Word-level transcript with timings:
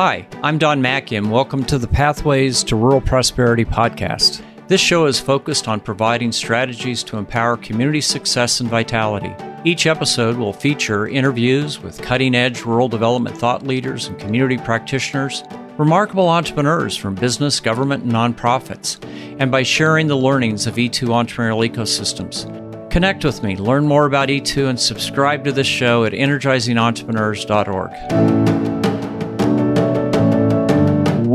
Hi, 0.00 0.28
I'm 0.44 0.58
Don 0.58 0.80
Macke, 0.80 1.18
and 1.18 1.28
welcome 1.28 1.64
to 1.64 1.76
the 1.76 1.88
Pathways 1.88 2.62
to 2.62 2.76
Rural 2.76 3.00
Prosperity 3.00 3.64
podcast. 3.64 4.44
This 4.68 4.80
show 4.80 5.06
is 5.06 5.18
focused 5.18 5.66
on 5.66 5.80
providing 5.80 6.30
strategies 6.30 7.02
to 7.02 7.16
empower 7.16 7.56
community 7.56 8.00
success 8.00 8.60
and 8.60 8.70
vitality. 8.70 9.34
Each 9.64 9.88
episode 9.88 10.36
will 10.36 10.52
feature 10.52 11.08
interviews 11.08 11.80
with 11.80 12.00
cutting 12.00 12.36
edge 12.36 12.62
rural 12.62 12.88
development 12.88 13.36
thought 13.36 13.66
leaders 13.66 14.06
and 14.06 14.16
community 14.20 14.56
practitioners, 14.56 15.42
remarkable 15.78 16.28
entrepreneurs 16.28 16.96
from 16.96 17.16
business, 17.16 17.58
government, 17.58 18.04
and 18.04 18.12
nonprofits, 18.12 19.04
and 19.40 19.50
by 19.50 19.64
sharing 19.64 20.06
the 20.06 20.16
learnings 20.16 20.68
of 20.68 20.76
E2 20.76 21.08
entrepreneurial 21.08 21.68
ecosystems. 21.68 22.46
Connect 22.92 23.24
with 23.24 23.42
me, 23.42 23.56
learn 23.56 23.84
more 23.84 24.06
about 24.06 24.28
E2, 24.28 24.68
and 24.68 24.78
subscribe 24.78 25.42
to 25.42 25.50
this 25.50 25.66
show 25.66 26.04
at 26.04 26.12
energizingentrepreneurs.org. 26.12 28.37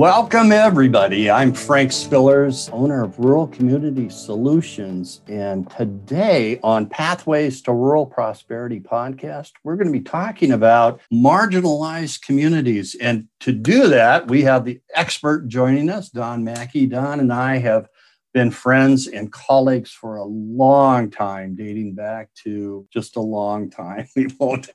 Welcome, 0.03 0.51
everybody. 0.51 1.31
I'm 1.31 1.53
Frank 1.53 1.91
Spillers, 1.91 2.69
owner 2.73 3.05
of 3.05 3.17
Rural 3.17 3.47
Community 3.47 4.09
Solutions. 4.09 5.21
And 5.29 5.69
today 5.69 6.59
on 6.61 6.87
Pathways 6.87 7.61
to 7.61 7.71
Rural 7.71 8.05
Prosperity 8.05 8.81
podcast, 8.81 9.53
we're 9.63 9.77
going 9.77 9.87
to 9.87 9.97
be 9.97 10.03
talking 10.03 10.51
about 10.51 10.99
marginalized 11.09 12.21
communities. 12.21 12.97
And 12.99 13.29
to 13.39 13.53
do 13.53 13.87
that, 13.87 14.27
we 14.27 14.41
have 14.41 14.65
the 14.65 14.81
expert 14.93 15.47
joining 15.47 15.89
us, 15.89 16.09
Don 16.09 16.43
Macke. 16.43 16.89
Don 16.89 17.21
and 17.21 17.31
I 17.31 17.59
have 17.59 17.87
been 18.33 18.51
friends 18.51 19.07
and 19.07 19.31
colleagues 19.31 19.91
for 19.91 20.17
a 20.17 20.25
long 20.25 21.11
time, 21.11 21.55
dating 21.55 21.95
back 21.95 22.27
to 22.43 22.85
just 22.91 23.15
a 23.15 23.21
long 23.21 23.69
time. 23.69 24.09
We 24.17 24.27
won't 24.37 24.69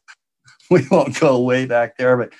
we 0.70 0.86
won't 0.90 1.20
go 1.20 1.42
way 1.42 1.66
back 1.66 1.98
there, 1.98 2.16
but 2.16 2.32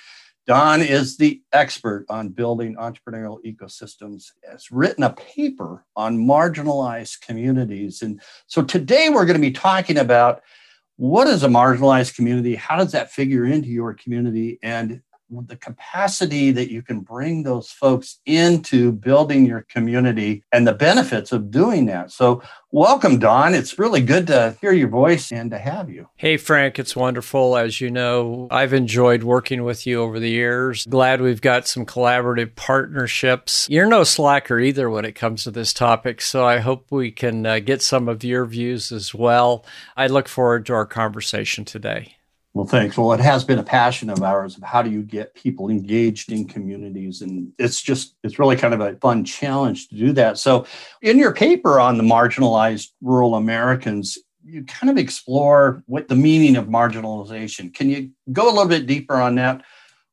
Don 0.49 0.81
is 0.81 1.15
the 1.15 1.43
expert 1.53 2.07
on 2.09 2.29
building 2.29 2.75
entrepreneurial 2.75 3.37
ecosystems. 3.45 4.31
Has 4.49 4.71
written 4.71 5.03
a 5.03 5.11
paper 5.11 5.85
on 5.95 6.17
marginalized 6.17 7.21
communities. 7.21 8.01
And 8.01 8.19
so 8.47 8.63
today 8.63 9.09
we're 9.09 9.27
going 9.27 9.35
to 9.35 9.47
be 9.47 9.51
talking 9.51 9.99
about 9.99 10.41
what 10.95 11.27
is 11.27 11.43
a 11.43 11.47
marginalized 11.47 12.15
community? 12.15 12.55
How 12.55 12.77
does 12.77 12.93
that 12.93 13.11
figure 13.11 13.45
into 13.45 13.67
your 13.67 13.93
community? 13.93 14.57
And 14.63 15.03
the 15.31 15.55
capacity 15.55 16.51
that 16.51 16.71
you 16.71 16.81
can 16.81 17.01
bring 17.01 17.43
those 17.43 17.69
folks 17.69 18.19
into 18.25 18.91
building 18.91 19.45
your 19.45 19.61
community 19.69 20.43
and 20.51 20.67
the 20.67 20.73
benefits 20.73 21.31
of 21.31 21.51
doing 21.51 21.85
that. 21.85 22.11
So, 22.11 22.41
welcome, 22.71 23.19
Don. 23.19 23.53
It's 23.53 23.77
really 23.77 24.01
good 24.01 24.27
to 24.27 24.57
hear 24.61 24.71
your 24.71 24.87
voice 24.87 25.31
and 25.31 25.51
to 25.51 25.57
have 25.57 25.89
you. 25.89 26.07
Hey, 26.15 26.37
Frank. 26.37 26.79
It's 26.79 26.95
wonderful. 26.95 27.55
As 27.55 27.79
you 27.79 27.91
know, 27.91 28.47
I've 28.51 28.73
enjoyed 28.73 29.23
working 29.23 29.63
with 29.63 29.85
you 29.85 30.01
over 30.01 30.19
the 30.19 30.29
years. 30.29 30.85
Glad 30.85 31.21
we've 31.21 31.41
got 31.41 31.67
some 31.67 31.85
collaborative 31.85 32.55
partnerships. 32.55 33.67
You're 33.69 33.87
no 33.87 34.03
slacker 34.03 34.59
either 34.59 34.89
when 34.89 35.05
it 35.05 35.13
comes 35.13 35.43
to 35.43 35.51
this 35.51 35.73
topic. 35.73 36.21
So, 36.21 36.45
I 36.45 36.57
hope 36.59 36.87
we 36.89 37.11
can 37.11 37.45
uh, 37.45 37.59
get 37.59 37.81
some 37.81 38.09
of 38.09 38.23
your 38.23 38.45
views 38.45 38.91
as 38.91 39.13
well. 39.13 39.65
I 39.95 40.07
look 40.07 40.27
forward 40.27 40.65
to 40.67 40.73
our 40.73 40.85
conversation 40.85 41.65
today. 41.65 42.15
Well, 42.59 42.67
thanks. 42.67 42.97
Well, 42.97 43.13
it 43.13 43.21
has 43.21 43.45
been 43.45 43.59
a 43.59 43.63
passion 43.63 44.09
of 44.09 44.21
ours 44.21 44.57
of 44.57 44.63
how 44.63 44.81
do 44.81 44.89
you 44.89 45.01
get 45.01 45.33
people 45.33 45.69
engaged 45.69 46.29
in 46.29 46.45
communities. 46.45 47.21
And 47.21 47.53
it's 47.57 47.81
just, 47.81 48.17
it's 48.21 48.37
really 48.37 48.57
kind 48.57 48.73
of 48.73 48.81
a 48.81 48.97
fun 48.97 49.23
challenge 49.23 49.87
to 49.87 49.95
do 49.95 50.11
that. 50.11 50.37
So, 50.37 50.65
in 51.01 51.17
your 51.17 51.33
paper 51.33 51.79
on 51.79 51.97
the 51.97 52.03
marginalized 52.03 52.89
rural 52.99 53.35
Americans, 53.35 54.17
you 54.43 54.65
kind 54.65 54.89
of 54.89 54.97
explore 54.97 55.83
what 55.85 56.09
the 56.09 56.17
meaning 56.17 56.57
of 56.57 56.65
marginalization. 56.65 57.73
Can 57.73 57.89
you 57.89 58.11
go 58.33 58.47
a 58.47 58.51
little 58.51 58.67
bit 58.67 58.87
deeper 58.87 59.15
on 59.15 59.35
that? 59.35 59.63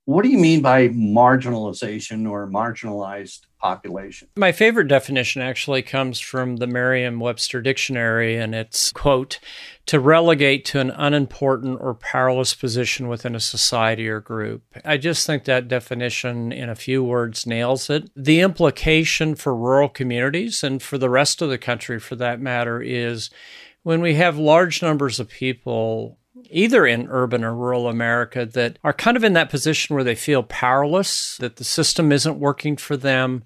What 0.04 0.22
do 0.22 0.28
you 0.28 0.38
mean 0.38 0.62
by 0.62 0.86
marginalization 0.90 2.30
or 2.30 2.48
marginalized 2.48 3.40
population? 3.58 4.28
My 4.36 4.52
favorite 4.52 4.88
definition 4.88 5.42
actually 5.42 5.82
comes 5.82 6.20
from 6.20 6.56
the 6.56 6.66
Merriam 6.66 7.20
Webster 7.20 7.60
Dictionary, 7.60 8.36
and 8.36 8.54
it's, 8.54 8.92
quote, 8.92 9.38
to 9.86 10.00
relegate 10.00 10.64
to 10.66 10.80
an 10.80 10.90
unimportant 10.90 11.78
or 11.80 11.94
powerless 11.94 12.54
position 12.54 13.08
within 13.08 13.34
a 13.34 13.40
society 13.40 14.08
or 14.08 14.20
group. 14.20 14.62
I 14.84 14.96
just 14.96 15.26
think 15.26 15.44
that 15.44 15.68
definition, 15.68 16.52
in 16.52 16.68
a 16.68 16.74
few 16.74 17.04
words, 17.04 17.46
nails 17.46 17.88
it. 17.88 18.10
The 18.16 18.40
implication 18.40 19.34
for 19.34 19.54
rural 19.54 19.88
communities 19.88 20.64
and 20.64 20.82
for 20.82 20.98
the 20.98 21.10
rest 21.10 21.42
of 21.42 21.50
the 21.50 21.58
country, 21.58 22.00
for 22.00 22.16
that 22.16 22.40
matter, 22.40 22.82
is 22.82 23.30
when 23.82 24.00
we 24.00 24.14
have 24.14 24.36
large 24.36 24.82
numbers 24.82 25.20
of 25.20 25.28
people 25.28 26.18
either 26.50 26.86
in 26.86 27.08
urban 27.08 27.44
or 27.44 27.54
rural 27.54 27.88
America 27.88 28.46
that 28.46 28.78
are 28.84 28.92
kind 28.92 29.16
of 29.16 29.24
in 29.24 29.32
that 29.34 29.50
position 29.50 29.94
where 29.94 30.04
they 30.04 30.14
feel 30.14 30.42
powerless, 30.42 31.36
that 31.38 31.56
the 31.56 31.64
system 31.64 32.12
isn't 32.12 32.38
working 32.38 32.76
for 32.76 32.96
them. 32.96 33.44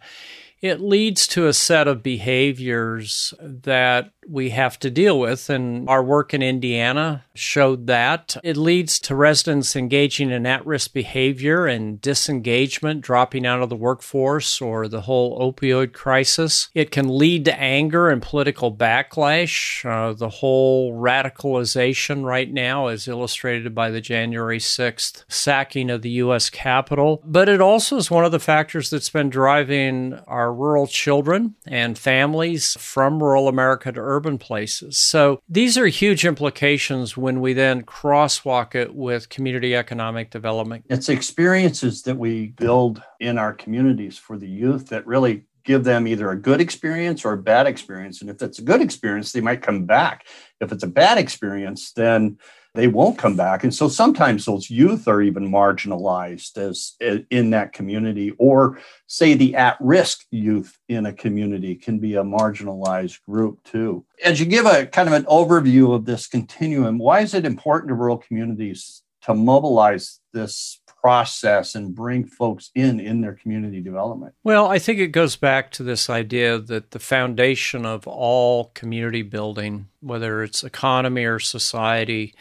It 0.61 0.81
leads 0.81 1.27
to 1.29 1.47
a 1.47 1.55
set 1.55 1.89
of 1.89 2.03
behaviors 2.03 3.33
that 3.41 4.13
we 4.31 4.51
have 4.51 4.79
to 4.81 4.91
deal 4.91 5.19
with. 5.19 5.51
And 5.51 5.89
our 5.89 6.03
work 6.03 6.33
in 6.33 6.43
Indiana 6.43 7.25
showed 7.35 7.87
that. 7.89 8.37
It 8.43 8.57
leads 8.57 8.99
to 9.01 9.15
residents 9.15 9.75
engaging 9.75 10.31
in 10.31 10.47
at 10.47 10.65
risk 10.65 10.93
behavior 10.93 11.67
and 11.67 12.01
disengagement, 12.01 13.01
dropping 13.01 13.47
out 13.47 13.63
of 13.63 13.69
the 13.69 13.77
workforce 13.77 14.61
or 14.61 14.89
the 14.89 15.03
whole 15.03 15.39
opioid 15.41 15.93
crisis. 15.93 16.69
It 16.75 16.91
can 16.91 17.19
lead 17.19 17.45
to 17.47 17.59
anger 17.59 18.09
and 18.09 18.23
political 18.23 18.75
backlash. 18.75 19.85
Uh, 19.85 20.13
the 20.13 20.29
whole 20.29 20.95
radicalization 20.95 22.25
right 22.25 22.51
now 22.51 22.89
is 22.89 23.09
illustrated 23.09 23.75
by 23.75 23.91
the 23.91 24.01
January 24.01 24.59
6th 24.59 25.25
sacking 25.29 25.91
of 25.91 26.03
the 26.03 26.11
U.S. 26.11 26.51
Capitol. 26.51 27.23
But 27.25 27.49
it 27.49 27.61
also 27.61 27.97
is 27.97 28.11
one 28.11 28.25
of 28.25 28.33
the 28.33 28.39
factors 28.39 28.91
that's 28.91 29.11
been 29.11 29.31
driving 29.31 30.15
our 30.27 30.53
rural 30.53 30.87
children 30.87 31.55
and 31.67 31.99
families 31.99 32.77
from 32.79 33.23
rural 33.23 33.49
America 33.49 33.91
to 33.93 34.01
urban 34.01 34.20
urban 34.21 34.37
places. 34.37 34.99
So 34.99 35.41
these 35.49 35.79
are 35.79 35.87
huge 35.87 36.27
implications 36.27 37.17
when 37.17 37.41
we 37.41 37.55
then 37.55 37.83
crosswalk 37.85 38.75
it 38.75 38.95
with 38.95 39.31
community 39.31 39.75
economic 39.75 40.31
development. 40.31 40.85
It's 40.91 41.09
experiences 41.09 42.03
that 42.03 42.19
we 42.19 42.49
build 42.49 43.03
in 43.19 43.39
our 43.39 43.55
communities 43.55 44.19
for 44.19 44.37
the 44.37 44.47
youth 44.49 44.89
that 44.89 45.07
really 45.07 45.45
give 45.65 45.85
them 45.85 46.07
either 46.07 46.31
a 46.31 46.37
good 46.37 46.61
experience 46.61 47.25
or 47.25 47.33
a 47.33 47.39
bad 47.39 47.67
experience. 47.67 48.21
And 48.21 48.29
if 48.29 48.43
it's 48.43 48.59
a 48.59 48.63
good 48.63 48.83
experience, 48.83 49.33
they 49.33 49.41
might 49.41 49.63
come 49.63 49.87
back. 49.87 50.27
If 50.61 50.71
it's 50.71 50.85
a 50.85 50.89
bad 50.89 51.17
experience, 51.17 51.93
then 51.93 52.39
they 52.75 52.89
won't 52.89 53.19
come 53.19 53.37
back. 53.37 53.65
And 53.65 53.75
so 53.75 53.89
sometimes 53.89 54.45
those 54.45 54.71
youth 54.71 55.09
are 55.09 55.23
even 55.23 55.51
marginalized 55.51 56.57
as 56.57 56.97
in 57.31 57.51
that 57.51 57.73
community, 57.73 58.33
or 58.39 58.79
say 59.07 59.35
the 59.35 59.57
at-risk 59.57 60.25
youth 60.31 60.79
in 60.89 61.07
a 61.07 61.13
community 61.13 61.75
can 61.75 61.99
be 61.99 62.15
a 62.15 62.23
marginalized 62.23 63.19
group 63.29 63.63
too. 63.65 64.05
As 64.25 64.39
you 64.39 64.47
give 64.47 64.67
a 64.67 64.87
kind 64.87 65.09
of 65.09 65.15
an 65.15 65.25
overview 65.25 65.95
of 65.95 66.05
this 66.05 66.27
continuum, 66.27 66.99
why 66.99 67.21
is 67.21 67.35
it 67.35 67.45
important 67.45 67.89
to 67.89 67.95
rural 67.95 68.19
communities 68.19 69.03
to 69.23 69.35
mobilize 69.35 70.21
this 70.33 70.80
process 71.01 71.75
and 71.75 71.95
bring 71.95 72.25
folks 72.25 72.71
in 72.75 73.01
in 73.01 73.21
their 73.21 73.35
community 73.35 73.81
development? 73.81 74.35
Well, 74.45 74.67
I 74.67 74.79
think 74.79 74.99
it 74.99 75.09
goes 75.09 75.37
back 75.37 75.71
to 75.73 75.83
this 75.83 76.11
idea 76.11 76.59
that 76.59 76.91
the 76.91 76.99
foundation 76.99 77.87
of 77.87 78.07
all 78.07 78.71
community 78.75 79.23
building, 79.23 79.89
whether 80.01 80.43
it's 80.43 80.65
economy 80.65 81.25
or 81.25 81.39
society, 81.39 82.35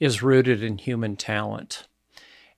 is 0.00 0.22
rooted 0.22 0.62
in 0.62 0.78
human 0.78 1.16
talent. 1.16 1.86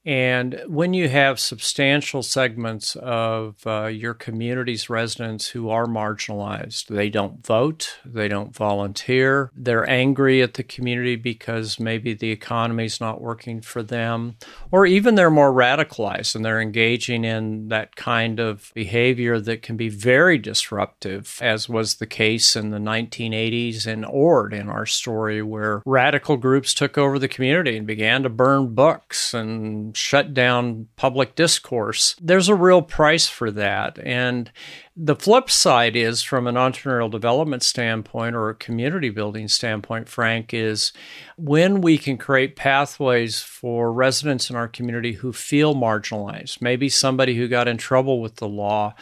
And 0.04 0.62
when 0.66 0.94
you 0.94 1.10
have 1.10 1.38
substantial 1.38 2.22
segments 2.22 2.96
of 2.96 3.56
uh, 3.66 3.86
your 3.86 4.14
community's 4.14 4.88
residents 4.88 5.48
who 5.48 5.68
are 5.68 5.86
marginalized, 5.86 6.86
they 6.86 7.10
don't 7.10 7.44
vote, 7.46 7.98
they 8.04 8.26
don't 8.26 8.54
volunteer, 8.54 9.50
they're 9.54 9.88
angry 9.88 10.40
at 10.40 10.54
the 10.54 10.62
community 10.62 11.16
because 11.16 11.78
maybe 11.78 12.14
the 12.14 12.30
economy's 12.30 13.00
not 13.00 13.20
working 13.20 13.60
for 13.60 13.82
them, 13.82 14.36
or 14.70 14.86
even 14.86 15.16
they're 15.16 15.30
more 15.30 15.52
radicalized 15.52 16.34
and 16.34 16.44
they're 16.44 16.62
engaging 16.62 17.24
in 17.24 17.68
that 17.68 17.94
kind 17.94 18.40
of 18.40 18.72
behavior 18.74 19.38
that 19.38 19.60
can 19.60 19.76
be 19.76 19.90
very 19.90 20.38
disruptive, 20.38 21.38
as 21.42 21.68
was 21.68 21.96
the 21.96 22.06
case 22.06 22.56
in 22.56 22.70
the 22.70 22.78
1980s 22.78 23.86
in 23.86 24.04
Ord 24.06 24.54
in 24.54 24.70
our 24.70 24.86
story, 24.86 25.42
where 25.42 25.82
radical 25.84 26.38
groups 26.38 26.72
took 26.72 26.96
over 26.96 27.18
the 27.18 27.28
community 27.28 27.76
and 27.76 27.86
began 27.86 28.22
to 28.22 28.30
burn 28.30 28.74
books 28.74 29.34
and 29.34 29.89
shut 29.94 30.34
down 30.34 30.88
public 30.96 31.34
discourse. 31.34 32.14
There's 32.20 32.48
a 32.48 32.54
real 32.54 32.82
price 32.82 33.28
for 33.28 33.50
that. 33.52 33.98
And 34.04 34.50
the 34.96 35.16
flip 35.16 35.48
side 35.50 35.96
is, 35.96 36.22
from 36.22 36.46
an 36.46 36.56
entrepreneurial 36.56 37.10
development 37.10 37.62
standpoint 37.62 38.36
or 38.36 38.50
a 38.50 38.54
community 38.54 39.08
building 39.08 39.48
standpoint, 39.48 40.08
Frank, 40.08 40.52
is 40.52 40.92
when 41.36 41.80
we 41.80 41.96
can 41.96 42.18
create 42.18 42.56
pathways 42.56 43.40
for 43.40 43.92
residents 43.92 44.50
in 44.50 44.56
our 44.56 44.68
community 44.68 45.14
who 45.14 45.32
feel 45.32 45.74
marginalized, 45.74 46.60
maybe 46.60 46.88
somebody 46.88 47.36
who 47.36 47.48
got 47.48 47.68
in 47.68 47.78
trouble 47.78 48.20
with 48.20 48.36
the 48.36 48.48
law 48.48 48.94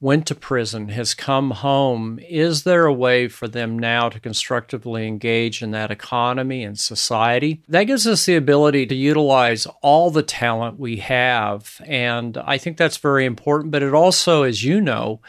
went 0.00 0.26
to 0.26 0.34
prison, 0.34 0.88
has 0.90 1.14
come 1.14 1.52
home, 1.52 2.18
is 2.28 2.64
there 2.64 2.84
a 2.84 2.92
way 2.92 3.28
for 3.28 3.48
them 3.48 3.78
now 3.78 4.08
to 4.10 4.20
constructively 4.20 5.06
engage 5.06 5.62
in 5.62 5.70
that 5.70 5.90
economy 5.90 6.62
and 6.62 6.78
society? 6.78 7.62
That 7.68 7.84
gives 7.84 8.06
us 8.06 8.26
the 8.26 8.36
ability 8.36 8.86
to 8.86 8.94
utilize 8.94 9.66
all 9.80 10.10
the 10.10 10.22
talent 10.22 10.78
we 10.78 10.96
have. 10.98 11.80
And 11.86 12.36
I 12.36 12.58
think 12.58 12.76
that's 12.76 12.98
very 12.98 13.24
important. 13.24 13.70
But 13.70 13.82
it 13.82 13.94
also, 13.94 14.42
as 14.42 14.62
you 14.62 14.82
know, 14.82 15.20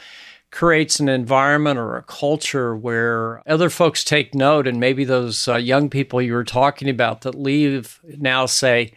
creates 0.51 0.99
an 0.99 1.07
environment 1.07 1.79
or 1.79 1.95
a 1.95 2.03
culture 2.03 2.75
where 2.75 3.41
other 3.47 3.69
folks 3.69 4.03
take 4.03 4.35
note. 4.35 4.67
And 4.67 4.79
maybe 4.79 5.05
those 5.05 5.47
uh, 5.47 5.55
young 5.55 5.89
people 5.89 6.21
you 6.21 6.33
were 6.33 6.43
talking 6.43 6.89
about 6.89 7.21
that 7.21 7.35
leave 7.35 7.99
now 8.17 8.45
say, 8.45 8.91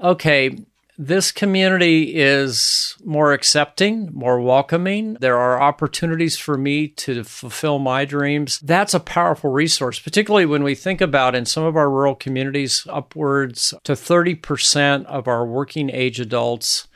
okay, 0.00 0.56
this 0.98 1.30
community 1.30 2.16
is 2.16 2.95
more 3.06 3.32
accepting, 3.32 4.10
more 4.12 4.40
welcoming. 4.40 5.14
There 5.14 5.38
are 5.38 5.62
opportunities 5.62 6.36
for 6.36 6.58
me 6.58 6.88
to 6.88 7.22
fulfill 7.24 7.78
my 7.78 8.04
dreams. 8.04 8.58
That's 8.58 8.94
a 8.94 9.00
powerful 9.00 9.50
resource, 9.50 9.98
particularly 9.98 10.44
when 10.44 10.64
we 10.64 10.74
think 10.74 11.00
about 11.00 11.34
in 11.34 11.46
some 11.46 11.62
of 11.62 11.76
our 11.76 11.88
rural 11.88 12.16
communities, 12.16 12.86
upwards 12.90 13.72
to 13.84 13.92
30% 13.92 15.06
of 15.06 15.28
our 15.28 15.46
working 15.46 15.88
age 15.88 16.18
adults 16.18 16.88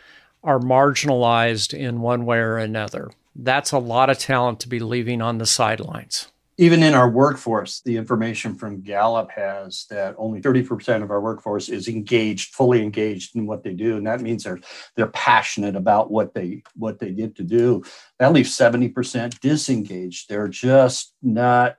are 0.43 0.59
marginalized 0.59 1.73
in 1.73 2.01
one 2.01 2.27
way 2.27 2.39
or 2.39 2.59
another. 2.59 3.11
That's 3.37 3.73
a 3.73 3.79
lot 3.79 4.11
of 4.11 4.19
talent 4.19 4.61
to 4.61 4.69
be 4.69 4.81
leaving 4.81 5.23
on 5.23 5.39
the 5.39 5.47
sidelines 5.47 6.31
even 6.61 6.83
in 6.83 6.93
our 6.93 7.09
workforce, 7.09 7.81
the 7.81 7.97
information 7.97 8.55
from 8.55 8.83
Gallup 8.83 9.31
has 9.31 9.87
that 9.89 10.15
only 10.19 10.43
30% 10.43 11.03
of 11.03 11.11
our 11.11 11.23
workforce 11.23 11.71
is 11.71 11.89
engaged, 11.89 12.55
fully 12.55 12.83
engaged 12.83 13.35
in 13.35 13.47
what 13.47 13.65
they 13.65 13.73
do. 13.73 13.97
And 13.97 14.07
that 14.07 14.21
means 14.21 14.45
they're 14.45 14.61
they're 14.95 15.07
passionate 15.07 15.75
about 15.75 16.11
what 16.11 16.35
they 16.35 16.63
what 16.75 16.99
they 16.99 17.13
get 17.13 17.35
to 17.37 17.45
do. 17.45 17.83
That 18.19 18.35
leaves 18.35 18.55
70% 18.55 19.41
disengaged. 19.41 20.29
They're 20.29 20.49
just 20.49 21.15
not 21.23 21.77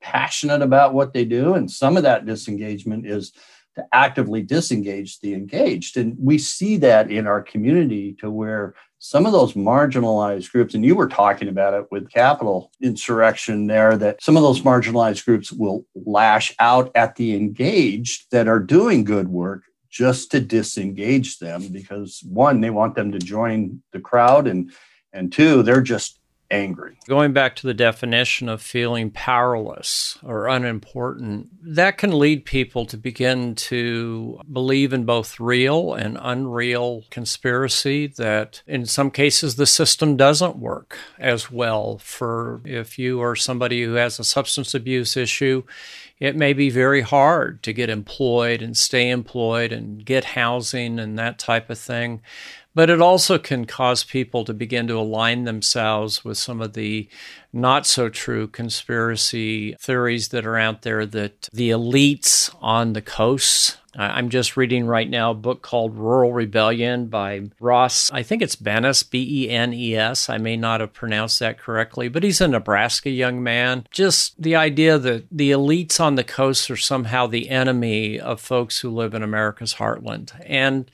passionate 0.00 0.62
about 0.62 0.94
what 0.94 1.12
they 1.12 1.26
do. 1.26 1.52
And 1.52 1.70
some 1.70 1.98
of 1.98 2.04
that 2.04 2.24
disengagement 2.24 3.06
is 3.06 3.30
to 3.74 3.84
actively 3.92 4.40
disengage 4.40 5.20
the 5.20 5.34
engaged. 5.34 5.98
And 5.98 6.16
we 6.18 6.38
see 6.38 6.78
that 6.78 7.10
in 7.10 7.26
our 7.26 7.42
community 7.42 8.16
to 8.20 8.30
where 8.30 8.74
some 9.04 9.26
of 9.26 9.32
those 9.32 9.52
marginalized 9.52 10.50
groups, 10.50 10.72
and 10.72 10.82
you 10.82 10.96
were 10.96 11.06
talking 11.06 11.48
about 11.48 11.74
it 11.74 11.86
with 11.90 12.10
capital 12.10 12.72
insurrection 12.80 13.66
there, 13.66 13.98
that 13.98 14.22
some 14.22 14.34
of 14.34 14.42
those 14.42 14.62
marginalized 14.62 15.26
groups 15.26 15.52
will 15.52 15.84
lash 15.94 16.54
out 16.58 16.90
at 16.94 17.14
the 17.16 17.36
engaged 17.36 18.30
that 18.30 18.48
are 18.48 18.58
doing 18.58 19.04
good 19.04 19.28
work 19.28 19.64
just 19.90 20.30
to 20.30 20.40
disengage 20.40 21.38
them 21.38 21.68
because 21.68 22.22
one, 22.26 22.62
they 22.62 22.70
want 22.70 22.94
them 22.94 23.12
to 23.12 23.18
join 23.18 23.82
the 23.92 24.00
crowd, 24.00 24.46
and 24.46 24.72
and 25.12 25.30
two, 25.30 25.62
they're 25.62 25.82
just 25.82 26.18
angry. 26.50 26.96
Going 27.06 27.32
back 27.32 27.56
to 27.56 27.66
the 27.66 27.74
definition 27.74 28.48
of 28.48 28.62
feeling 28.62 29.10
powerless 29.10 30.18
or 30.22 30.46
unimportant, 30.46 31.48
that 31.62 31.98
can 31.98 32.18
lead 32.18 32.44
people 32.44 32.86
to 32.86 32.96
begin 32.96 33.54
to 33.54 34.40
believe 34.50 34.92
in 34.92 35.04
both 35.04 35.40
real 35.40 35.94
and 35.94 36.18
unreal 36.20 37.04
conspiracy 37.10 38.06
that 38.06 38.62
in 38.66 38.86
some 38.86 39.10
cases 39.10 39.56
the 39.56 39.66
system 39.66 40.16
doesn't 40.16 40.56
work 40.56 40.98
as 41.18 41.50
well 41.50 41.98
for 41.98 42.60
if 42.64 42.98
you 42.98 43.20
are 43.20 43.36
somebody 43.36 43.82
who 43.82 43.94
has 43.94 44.18
a 44.18 44.24
substance 44.24 44.74
abuse 44.74 45.16
issue 45.16 45.62
it 46.20 46.36
may 46.36 46.52
be 46.52 46.70
very 46.70 47.00
hard 47.00 47.62
to 47.64 47.72
get 47.72 47.90
employed 47.90 48.62
and 48.62 48.76
stay 48.76 49.10
employed 49.10 49.72
and 49.72 50.04
get 50.04 50.24
housing 50.24 50.98
and 50.98 51.18
that 51.18 51.38
type 51.38 51.70
of 51.70 51.78
thing. 51.78 52.22
But 52.74 52.90
it 52.90 53.00
also 53.00 53.38
can 53.38 53.66
cause 53.66 54.04
people 54.04 54.44
to 54.44 54.52
begin 54.52 54.86
to 54.88 54.98
align 54.98 55.44
themselves 55.44 56.24
with 56.24 56.38
some 56.38 56.60
of 56.60 56.72
the 56.72 57.08
not 57.52 57.86
so 57.86 58.08
true 58.08 58.48
conspiracy 58.48 59.74
theories 59.74 60.28
that 60.28 60.44
are 60.44 60.56
out 60.56 60.82
there 60.82 61.06
that 61.06 61.48
the 61.52 61.70
elites 61.70 62.54
on 62.60 62.92
the 62.92 63.02
coasts 63.02 63.78
I'm 63.96 64.28
just 64.28 64.56
reading 64.56 64.86
right 64.86 65.08
now 65.08 65.30
a 65.30 65.34
book 65.34 65.62
called 65.62 65.96
Rural 65.96 66.32
Rebellion 66.32 67.06
by 67.06 67.42
Ross. 67.60 68.10
I 68.10 68.22
think 68.22 68.42
it's 68.42 68.56
Benes, 68.56 69.02
B 69.04 69.44
E 69.44 69.50
N 69.50 69.72
E 69.72 69.94
S. 69.96 70.28
I 70.28 70.38
may 70.38 70.56
not 70.56 70.80
have 70.80 70.92
pronounced 70.92 71.38
that 71.40 71.58
correctly, 71.58 72.08
but 72.08 72.22
he's 72.22 72.40
a 72.40 72.48
Nebraska 72.48 73.10
young 73.10 73.42
man. 73.42 73.86
Just 73.90 74.40
the 74.40 74.56
idea 74.56 74.98
that 74.98 75.26
the 75.30 75.52
elites 75.52 76.00
on 76.00 76.16
the 76.16 76.24
coast 76.24 76.70
are 76.70 76.76
somehow 76.76 77.26
the 77.26 77.48
enemy 77.50 78.18
of 78.18 78.40
folks 78.40 78.80
who 78.80 78.90
live 78.90 79.14
in 79.14 79.22
America's 79.22 79.74
heartland. 79.74 80.32
And 80.44 80.90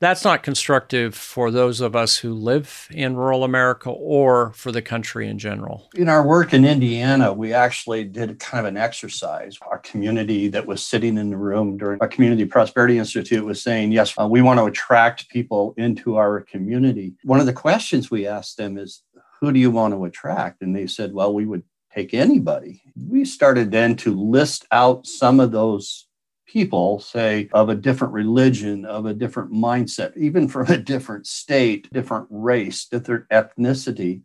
that's 0.00 0.24
not 0.24 0.42
constructive 0.42 1.14
for 1.14 1.50
those 1.50 1.82
of 1.82 1.94
us 1.94 2.16
who 2.16 2.32
live 2.32 2.88
in 2.90 3.16
rural 3.16 3.44
America 3.44 3.90
or 3.90 4.52
for 4.54 4.72
the 4.72 4.80
country 4.80 5.28
in 5.28 5.38
general. 5.38 5.88
In 5.94 6.08
our 6.08 6.26
work 6.26 6.54
in 6.54 6.64
Indiana, 6.64 7.32
we 7.34 7.52
actually 7.52 8.04
did 8.04 8.38
kind 8.40 8.66
of 8.66 8.70
an 8.70 8.78
exercise. 8.78 9.58
Our 9.70 9.78
community 9.78 10.48
that 10.48 10.66
was 10.66 10.84
sitting 10.84 11.18
in 11.18 11.28
the 11.28 11.36
room 11.36 11.76
during 11.76 12.00
our 12.00 12.08
Community 12.08 12.46
Prosperity 12.46 12.98
Institute 12.98 13.44
was 13.44 13.62
saying, 13.62 13.92
Yes, 13.92 14.14
uh, 14.18 14.26
we 14.26 14.40
want 14.40 14.58
to 14.58 14.64
attract 14.64 15.28
people 15.28 15.74
into 15.76 16.16
our 16.16 16.40
community. 16.40 17.14
One 17.24 17.40
of 17.40 17.46
the 17.46 17.52
questions 17.52 18.10
we 18.10 18.26
asked 18.26 18.56
them 18.56 18.78
is, 18.78 19.02
Who 19.40 19.52
do 19.52 19.60
you 19.60 19.70
want 19.70 19.92
to 19.92 20.04
attract? 20.06 20.62
And 20.62 20.74
they 20.74 20.86
said, 20.86 21.12
Well, 21.12 21.34
we 21.34 21.44
would 21.44 21.62
take 21.94 22.14
anybody. 22.14 22.82
We 22.96 23.26
started 23.26 23.70
then 23.70 23.96
to 23.96 24.14
list 24.14 24.66
out 24.72 25.06
some 25.06 25.40
of 25.40 25.52
those 25.52 26.06
people, 26.50 26.98
say, 26.98 27.48
of 27.52 27.68
a 27.68 27.74
different 27.76 28.12
religion, 28.12 28.84
of 28.84 29.06
a 29.06 29.14
different 29.14 29.52
mindset, 29.52 30.16
even 30.16 30.48
from 30.48 30.66
a 30.66 30.76
different 30.76 31.26
state, 31.26 31.88
different 31.92 32.26
race, 32.28 32.86
different 32.86 33.28
ethnicity. 33.28 34.22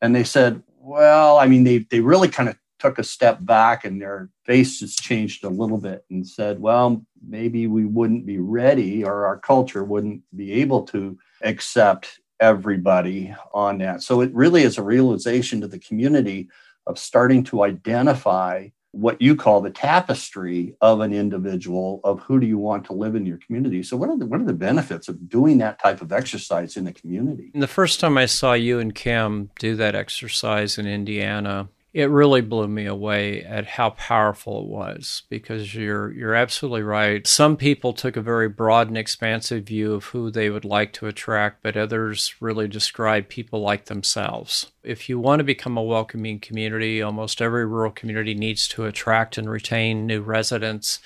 And 0.00 0.16
they 0.16 0.24
said, 0.24 0.62
well, 0.78 1.38
I 1.38 1.46
mean, 1.46 1.64
they, 1.64 1.78
they 1.90 2.00
really 2.00 2.28
kind 2.28 2.48
of 2.48 2.56
took 2.78 2.98
a 2.98 3.04
step 3.04 3.44
back 3.44 3.84
and 3.84 4.00
their 4.00 4.30
faces 4.44 4.96
changed 4.96 5.44
a 5.44 5.50
little 5.50 5.76
bit 5.76 6.04
and 6.10 6.26
said, 6.26 6.60
well, 6.60 7.04
maybe 7.26 7.66
we 7.66 7.84
wouldn't 7.84 8.24
be 8.24 8.38
ready 8.38 9.04
or 9.04 9.26
our 9.26 9.38
culture 9.38 9.84
wouldn't 9.84 10.22
be 10.34 10.52
able 10.52 10.82
to 10.84 11.18
accept 11.42 12.20
everybody 12.40 13.34
on 13.52 13.78
that. 13.78 14.02
So 14.02 14.22
it 14.22 14.32
really 14.34 14.62
is 14.62 14.78
a 14.78 14.82
realization 14.82 15.60
to 15.60 15.68
the 15.68 15.78
community 15.78 16.48
of 16.86 16.98
starting 16.98 17.44
to 17.44 17.64
identify 17.64 18.68
what 18.92 19.20
you 19.20 19.36
call 19.36 19.60
the 19.60 19.70
tapestry 19.70 20.74
of 20.80 21.00
an 21.00 21.12
individual 21.12 22.00
of 22.02 22.20
who 22.20 22.40
do 22.40 22.46
you 22.46 22.58
want 22.58 22.84
to 22.86 22.92
live 22.92 23.14
in 23.14 23.26
your 23.26 23.38
community. 23.38 23.82
So 23.82 23.96
what 23.96 24.08
are 24.08 24.16
the 24.16 24.26
what 24.26 24.40
are 24.40 24.46
the 24.46 24.54
benefits 24.54 25.08
of 25.08 25.28
doing 25.28 25.58
that 25.58 25.78
type 25.80 26.00
of 26.00 26.12
exercise 26.12 26.76
in 26.76 26.84
the 26.84 26.92
community? 26.92 27.50
And 27.52 27.62
the 27.62 27.68
first 27.68 28.00
time 28.00 28.16
I 28.16 28.26
saw 28.26 28.54
you 28.54 28.78
and 28.78 28.94
Kim 28.94 29.50
do 29.58 29.76
that 29.76 29.94
exercise 29.94 30.78
in 30.78 30.86
Indiana, 30.86 31.68
it 31.96 32.10
really 32.10 32.42
blew 32.42 32.68
me 32.68 32.84
away 32.84 33.42
at 33.42 33.64
how 33.64 33.88
powerful 33.88 34.60
it 34.60 34.66
was 34.66 35.22
because 35.30 35.74
you're 35.74 36.12
you're 36.12 36.34
absolutely 36.34 36.82
right. 36.82 37.26
Some 37.26 37.56
people 37.56 37.94
took 37.94 38.18
a 38.18 38.20
very 38.20 38.50
broad 38.50 38.88
and 38.88 38.98
expansive 38.98 39.64
view 39.64 39.94
of 39.94 40.04
who 40.04 40.30
they 40.30 40.50
would 40.50 40.66
like 40.66 40.92
to 40.92 41.06
attract, 41.06 41.62
but 41.62 41.74
others 41.74 42.34
really 42.38 42.68
describe 42.68 43.30
people 43.30 43.62
like 43.62 43.86
themselves. 43.86 44.70
If 44.82 45.08
you 45.08 45.18
want 45.18 45.40
to 45.40 45.44
become 45.44 45.78
a 45.78 45.82
welcoming 45.82 46.38
community, 46.38 47.00
almost 47.00 47.40
every 47.40 47.64
rural 47.64 47.92
community 47.92 48.34
needs 48.34 48.68
to 48.68 48.84
attract 48.84 49.38
and 49.38 49.48
retain 49.48 50.06
new 50.06 50.20
residents. 50.20 51.00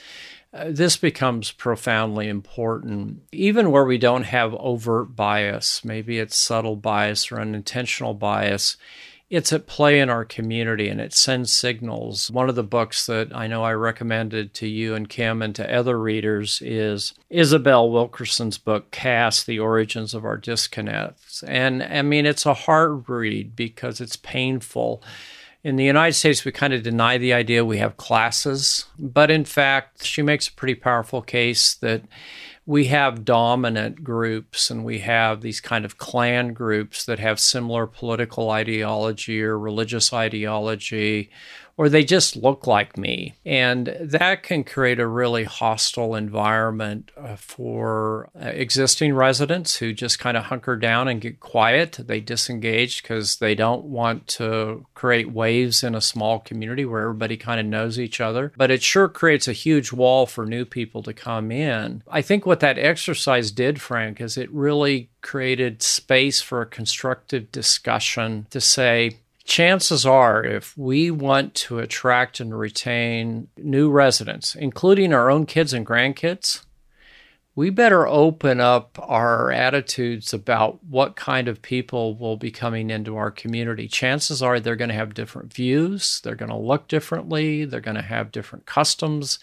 Uh, 0.52 0.64
this 0.70 0.96
becomes 0.96 1.52
profoundly 1.52 2.26
important, 2.26 3.22
even 3.30 3.70
where 3.70 3.84
we 3.84 3.96
don't 3.96 4.24
have 4.24 4.52
overt 4.54 5.14
bias. 5.14 5.84
Maybe 5.84 6.18
it's 6.18 6.36
subtle 6.36 6.74
bias 6.74 7.30
or 7.30 7.40
unintentional 7.40 8.14
bias 8.14 8.76
it's 9.30 9.52
at 9.52 9.68
play 9.68 10.00
in 10.00 10.10
our 10.10 10.24
community 10.24 10.88
and 10.88 11.00
it 11.00 11.14
sends 11.14 11.52
signals. 11.52 12.32
One 12.32 12.48
of 12.48 12.56
the 12.56 12.64
books 12.64 13.06
that 13.06 13.34
I 13.34 13.46
know 13.46 13.62
I 13.62 13.72
recommended 13.74 14.54
to 14.54 14.66
you 14.66 14.96
and 14.96 15.08
Kim 15.08 15.40
and 15.40 15.54
to 15.54 15.72
other 15.72 15.98
readers 15.98 16.60
is 16.60 17.14
Isabel 17.30 17.88
Wilkerson's 17.88 18.58
book, 18.58 18.90
Caste 18.90 19.46
The 19.46 19.60
Origins 19.60 20.14
of 20.14 20.24
Our 20.24 20.36
Disconnects. 20.36 21.44
And 21.44 21.80
I 21.80 22.02
mean, 22.02 22.26
it's 22.26 22.44
a 22.44 22.54
hard 22.54 23.08
read 23.08 23.54
because 23.54 24.00
it's 24.00 24.16
painful. 24.16 25.00
In 25.62 25.76
the 25.76 25.84
United 25.84 26.14
States, 26.14 26.44
we 26.44 26.50
kind 26.50 26.72
of 26.72 26.82
deny 26.82 27.16
the 27.16 27.32
idea 27.32 27.64
we 27.64 27.78
have 27.78 27.98
classes, 27.98 28.86
but 28.98 29.30
in 29.30 29.44
fact, 29.44 30.04
she 30.04 30.22
makes 30.22 30.48
a 30.48 30.52
pretty 30.52 30.74
powerful 30.74 31.22
case 31.22 31.74
that 31.74 32.02
we 32.66 32.86
have 32.86 33.24
dominant 33.24 34.04
groups 34.04 34.70
and 34.70 34.84
we 34.84 35.00
have 35.00 35.40
these 35.40 35.60
kind 35.60 35.84
of 35.84 35.98
clan 35.98 36.52
groups 36.52 37.04
that 37.04 37.18
have 37.18 37.40
similar 37.40 37.86
political 37.86 38.50
ideology 38.50 39.42
or 39.42 39.58
religious 39.58 40.12
ideology 40.12 41.30
or 41.80 41.88
they 41.88 42.04
just 42.04 42.36
look 42.36 42.66
like 42.66 42.98
me. 42.98 43.34
And 43.46 43.96
that 43.98 44.42
can 44.42 44.64
create 44.64 45.00
a 45.00 45.06
really 45.06 45.44
hostile 45.44 46.14
environment 46.14 47.10
uh, 47.16 47.36
for 47.36 48.28
uh, 48.38 48.48
existing 48.48 49.14
residents 49.14 49.76
who 49.76 49.94
just 49.94 50.18
kind 50.18 50.36
of 50.36 50.44
hunker 50.44 50.76
down 50.76 51.08
and 51.08 51.22
get 51.22 51.40
quiet. 51.40 51.92
They 51.98 52.20
disengage 52.20 53.02
because 53.02 53.36
they 53.36 53.54
don't 53.54 53.86
want 53.86 54.26
to 54.26 54.84
create 54.92 55.32
waves 55.32 55.82
in 55.82 55.94
a 55.94 56.02
small 56.02 56.40
community 56.40 56.84
where 56.84 57.00
everybody 57.00 57.38
kind 57.38 57.58
of 57.58 57.64
knows 57.64 57.98
each 57.98 58.20
other. 58.20 58.52
But 58.58 58.70
it 58.70 58.82
sure 58.82 59.08
creates 59.08 59.48
a 59.48 59.54
huge 59.54 59.90
wall 59.90 60.26
for 60.26 60.44
new 60.44 60.66
people 60.66 61.02
to 61.04 61.14
come 61.14 61.50
in. 61.50 62.02
I 62.10 62.20
think 62.20 62.44
what 62.44 62.60
that 62.60 62.76
exercise 62.76 63.50
did, 63.50 63.80
Frank, 63.80 64.20
is 64.20 64.36
it 64.36 64.52
really 64.52 65.08
created 65.22 65.82
space 65.82 66.42
for 66.42 66.60
a 66.60 66.66
constructive 66.66 67.50
discussion 67.50 68.48
to 68.50 68.60
say, 68.60 69.20
chances 69.44 70.06
are, 70.06 70.44
if 70.44 70.76
we 70.76 71.10
want 71.10 71.54
to 71.54 71.78
attract 71.78 72.40
and 72.40 72.58
retain 72.58 73.48
new 73.56 73.90
residents, 73.90 74.54
including 74.54 75.12
our 75.12 75.30
own 75.30 75.46
kids 75.46 75.72
and 75.72 75.86
grandkids, 75.86 76.64
we 77.56 77.68
better 77.68 78.06
open 78.06 78.60
up 78.60 78.98
our 79.02 79.50
attitudes 79.50 80.32
about 80.32 80.82
what 80.84 81.16
kind 81.16 81.48
of 81.48 81.60
people 81.60 82.14
will 82.14 82.36
be 82.36 82.50
coming 82.50 82.90
into 82.90 83.16
our 83.16 83.30
community. 83.30 83.88
Chances 83.88 84.40
are 84.42 84.60
they're 84.60 84.76
going 84.76 84.88
to 84.88 84.94
have 84.94 85.14
different 85.14 85.52
views, 85.52 86.20
they're 86.22 86.36
going 86.36 86.50
to 86.50 86.56
look 86.56 86.86
differently, 86.88 87.64
they're 87.64 87.80
going 87.80 87.96
to 87.96 88.02
have 88.02 88.32
different 88.32 88.66
customs. 88.66 89.38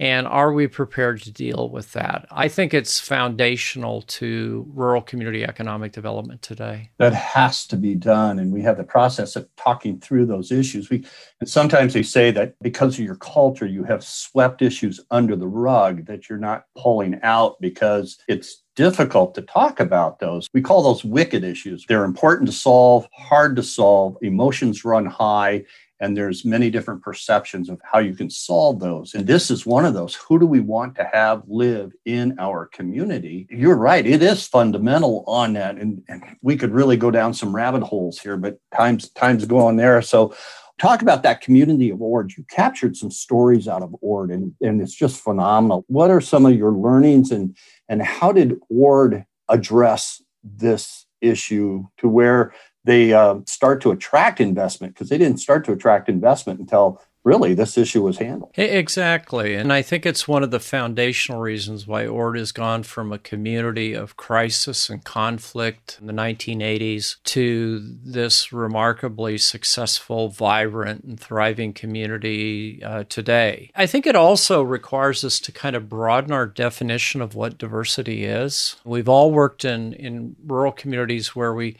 And 0.00 0.26
are 0.26 0.52
we 0.52 0.66
prepared 0.66 1.22
to 1.22 1.30
deal 1.30 1.68
with 1.70 1.92
that? 1.92 2.26
I 2.30 2.48
think 2.48 2.74
it's 2.74 2.98
foundational 2.98 4.02
to 4.02 4.66
rural 4.74 5.02
community 5.02 5.44
economic 5.44 5.92
development 5.92 6.42
today. 6.42 6.90
That 6.98 7.14
has 7.14 7.66
to 7.68 7.76
be 7.76 7.94
done. 7.94 8.38
And 8.38 8.52
we 8.52 8.62
have 8.62 8.76
the 8.76 8.84
process 8.84 9.36
of 9.36 9.48
talking 9.56 10.00
through 10.00 10.26
those 10.26 10.50
issues. 10.50 10.90
We 10.90 11.04
and 11.40 11.48
sometimes 11.48 11.92
they 11.92 12.02
say 12.02 12.30
that 12.32 12.54
because 12.60 12.98
of 12.98 13.04
your 13.04 13.16
culture, 13.16 13.66
you 13.66 13.84
have 13.84 14.02
swept 14.02 14.62
issues 14.62 15.00
under 15.10 15.36
the 15.36 15.46
rug 15.46 16.06
that 16.06 16.28
you're 16.28 16.38
not 16.38 16.64
pulling 16.76 17.20
out 17.22 17.60
because 17.60 18.18
it's 18.28 18.62
difficult 18.74 19.34
to 19.34 19.42
talk 19.42 19.80
about 19.80 20.18
those. 20.18 20.48
We 20.54 20.62
call 20.62 20.82
those 20.82 21.04
wicked 21.04 21.44
issues. 21.44 21.84
They're 21.86 22.04
important 22.04 22.48
to 22.48 22.54
solve, 22.54 23.06
hard 23.12 23.56
to 23.56 23.62
solve, 23.62 24.16
emotions 24.22 24.84
run 24.84 25.06
high, 25.06 25.64
and 26.02 26.16
there's 26.16 26.44
many 26.44 26.68
different 26.68 27.00
perceptions 27.00 27.68
of 27.68 27.80
how 27.84 28.00
you 28.00 28.12
can 28.12 28.28
solve 28.28 28.80
those. 28.80 29.14
And 29.14 29.24
this 29.24 29.52
is 29.52 29.64
one 29.64 29.84
of 29.84 29.94
those. 29.94 30.16
Who 30.16 30.36
do 30.40 30.46
we 30.46 30.58
want 30.58 30.96
to 30.96 31.08
have 31.12 31.44
live 31.46 31.92
in 32.04 32.36
our 32.40 32.66
community? 32.66 33.46
You're 33.48 33.76
right. 33.76 34.04
It 34.04 34.20
is 34.20 34.44
fundamental 34.48 35.22
on 35.28 35.52
that. 35.52 35.76
And, 35.76 36.02
and 36.08 36.24
we 36.42 36.56
could 36.56 36.72
really 36.72 36.96
go 36.96 37.12
down 37.12 37.32
some 37.32 37.54
rabbit 37.54 37.84
holes 37.84 38.18
here 38.18 38.36
but 38.36 38.58
time's 38.76 39.10
time's 39.10 39.44
going 39.44 39.76
there. 39.76 40.02
So 40.02 40.34
talk 40.80 41.02
about 41.02 41.22
that 41.22 41.40
community 41.40 41.90
of 41.90 42.02
ord 42.02 42.32
you 42.36 42.44
captured 42.50 42.96
some 42.96 43.12
stories 43.12 43.68
out 43.68 43.82
of 43.82 43.94
ord 44.00 44.30
and, 44.30 44.52
and 44.60 44.82
it's 44.82 44.96
just 44.96 45.22
phenomenal. 45.22 45.84
What 45.86 46.10
are 46.10 46.20
some 46.20 46.44
of 46.44 46.56
your 46.56 46.72
learnings 46.72 47.30
and 47.30 47.56
and 47.88 48.02
how 48.02 48.32
did 48.32 48.58
ord 48.68 49.24
address 49.48 50.20
this 50.42 51.06
issue 51.20 51.84
to 51.98 52.08
where 52.08 52.52
they 52.84 53.12
uh, 53.12 53.36
start 53.46 53.80
to 53.82 53.90
attract 53.90 54.40
investment 54.40 54.94
because 54.94 55.08
they 55.08 55.18
didn't 55.18 55.38
start 55.38 55.64
to 55.66 55.72
attract 55.72 56.08
investment 56.08 56.60
until 56.60 57.00
really 57.24 57.54
this 57.54 57.78
issue 57.78 58.02
was 58.02 58.18
handled. 58.18 58.50
Exactly. 58.56 59.54
And 59.54 59.72
I 59.72 59.82
think 59.82 60.04
it's 60.04 60.26
one 60.26 60.42
of 60.42 60.50
the 60.50 60.60
foundational 60.60 61.40
reasons 61.40 61.86
why 61.86 62.06
ORD 62.06 62.36
has 62.38 62.52
gone 62.52 62.82
from 62.82 63.12
a 63.12 63.18
community 63.18 63.92
of 63.92 64.16
crisis 64.16 64.90
and 64.90 65.04
conflict 65.04 65.98
in 66.00 66.06
the 66.06 66.12
1980s 66.12 67.16
to 67.24 67.80
this 68.04 68.52
remarkably 68.52 69.38
successful, 69.38 70.28
vibrant, 70.30 71.04
and 71.04 71.18
thriving 71.18 71.72
community 71.72 72.82
uh, 72.82 73.04
today. 73.08 73.70
I 73.76 73.86
think 73.86 74.06
it 74.06 74.16
also 74.16 74.62
requires 74.62 75.24
us 75.24 75.38
to 75.40 75.52
kind 75.52 75.76
of 75.76 75.88
broaden 75.88 76.32
our 76.32 76.46
definition 76.46 77.20
of 77.20 77.34
what 77.34 77.58
diversity 77.58 78.24
is. 78.24 78.76
We've 78.84 79.08
all 79.08 79.30
worked 79.30 79.64
in, 79.64 79.92
in 79.92 80.34
rural 80.44 80.72
communities 80.72 81.36
where 81.36 81.54
we 81.54 81.76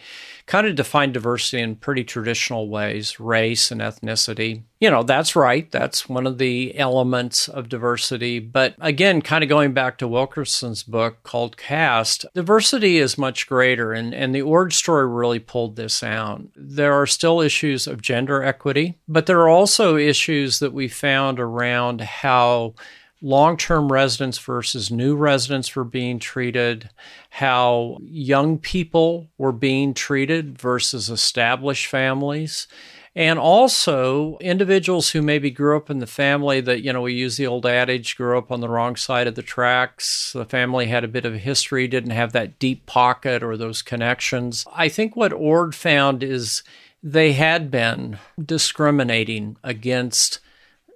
kind 0.53 0.67
of 0.67 0.75
define 0.75 1.11
diversity 1.13 1.63
in 1.63 1.75
pretty 1.75 2.05
traditional 2.05 2.69
ways 2.69 3.19
race 3.19 3.71
and 3.71 3.81
ethnicity 3.81 4.63
you 4.83 4.91
know, 4.91 5.05
that's 5.05 5.37
right. 5.37 5.71
That's 5.71 6.09
one 6.09 6.27
of 6.27 6.39
the 6.39 6.77
elements 6.77 7.47
of 7.47 7.69
diversity. 7.69 8.41
But 8.41 8.75
again, 8.81 9.23
kind 9.23 9.45
of 9.45 9.49
going 9.49 9.75
back 9.75 9.97
to 9.99 10.09
Wilkerson's 10.09 10.83
book 10.83 11.23
called 11.23 11.57
Caste, 11.57 12.27
diversity 12.35 12.99
is 12.99 13.17
much 13.17 13.47
greater. 13.47 13.93
And, 13.93 14.13
and 14.13 14.35
the 14.35 14.43
Ord 14.43 14.73
story 14.73 15.07
really 15.07 15.39
pulled 15.39 15.77
this 15.77 16.03
out. 16.03 16.43
There 16.57 16.95
are 16.95 17.07
still 17.07 17.41
issues 17.41 17.87
of 17.87 18.03
gender 18.03 18.43
equity, 18.43 18.99
but 19.07 19.27
there 19.27 19.39
are 19.43 19.49
also 19.49 19.97
issues 19.97 20.59
that 20.59 20.73
we 20.73 20.89
found 20.89 21.39
around 21.39 22.01
how 22.01 22.75
long 23.23 23.57
term 23.57 23.91
residents 23.91 24.39
versus 24.39 24.91
new 24.91 25.17
residents 25.17 25.75
were 25.75 25.85
being 25.85 26.19
treated, 26.19 26.91
how 27.31 27.99
young 28.03 28.59
people 28.59 29.31
were 29.39 29.53
being 29.53 29.95
treated 29.95 30.59
versus 30.59 31.09
established 31.09 31.87
families 31.87 32.67
and 33.15 33.39
also 33.39 34.39
individuals 34.39 35.11
who 35.11 35.21
maybe 35.21 35.51
grew 35.51 35.77
up 35.77 35.91
in 35.91 35.99
the 35.99 36.07
family 36.07 36.61
that 36.61 36.83
you 36.83 36.93
know 36.93 37.03
we 37.03 37.13
use 37.13 37.37
the 37.37 37.47
old 37.47 37.67
adage 37.67 38.17
grew 38.17 38.39
up 38.39 38.51
on 38.51 38.61
the 38.61 38.69
wrong 38.69 38.97
side 38.97 39.27
of 39.27 39.35
the 39.35 39.43
tracks 39.43 40.33
the 40.33 40.47
family 40.47 40.87
had 40.87 41.05
a 41.05 41.09
bit 41.09 41.27
of 41.27 41.35
history 41.35 41.87
didn't 41.87 42.11
have 42.11 42.33
that 42.33 42.59
deep 42.59 42.87
pocket 42.87 43.43
or 43.43 43.57
those 43.57 43.83
connections. 43.83 44.65
I 44.73 44.89
think 44.89 45.15
what 45.15 45.33
ord 45.33 45.75
found 45.75 46.23
is 46.23 46.63
they 47.03 47.33
had 47.33 47.71
been 47.71 48.19
discriminating 48.43 49.57
against 49.63 50.39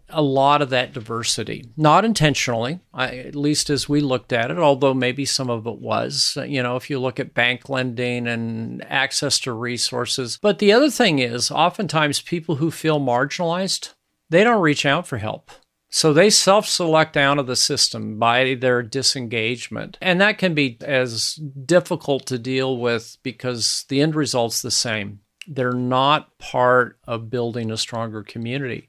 a 0.08 0.22
lot 0.22 0.62
of 0.62 0.70
that 0.70 0.92
diversity, 0.92 1.64
not 1.76 2.04
intentionally, 2.04 2.80
I, 2.94 3.16
at 3.18 3.34
least 3.34 3.70
as 3.70 3.88
we 3.88 4.00
looked 4.00 4.32
at 4.32 4.50
it, 4.50 4.58
although 4.58 4.94
maybe 4.94 5.24
some 5.24 5.50
of 5.50 5.66
it 5.66 5.78
was. 5.78 6.38
You 6.46 6.62
know, 6.62 6.76
if 6.76 6.88
you 6.88 6.98
look 6.98 7.18
at 7.18 7.34
bank 7.34 7.68
lending 7.68 8.26
and 8.26 8.84
access 8.84 9.40
to 9.40 9.52
resources. 9.52 10.38
But 10.40 10.58
the 10.58 10.72
other 10.72 10.90
thing 10.90 11.18
is, 11.18 11.50
oftentimes 11.50 12.20
people 12.20 12.56
who 12.56 12.70
feel 12.70 13.00
marginalized, 13.00 13.94
they 14.30 14.44
don't 14.44 14.62
reach 14.62 14.86
out 14.86 15.06
for 15.06 15.18
help. 15.18 15.50
So 15.88 16.12
they 16.12 16.30
self 16.30 16.66
select 16.66 17.16
out 17.16 17.38
of 17.38 17.46
the 17.46 17.56
system 17.56 18.18
by 18.18 18.54
their 18.54 18.82
disengagement. 18.82 19.96
And 20.00 20.20
that 20.20 20.38
can 20.38 20.54
be 20.54 20.78
as 20.82 21.34
difficult 21.34 22.26
to 22.26 22.38
deal 22.38 22.76
with 22.76 23.16
because 23.22 23.84
the 23.88 24.02
end 24.02 24.14
result's 24.14 24.62
the 24.62 24.70
same. 24.70 25.20
They're 25.48 25.72
not 25.72 26.36
part 26.38 26.98
of 27.06 27.30
building 27.30 27.70
a 27.70 27.76
stronger 27.76 28.22
community. 28.22 28.88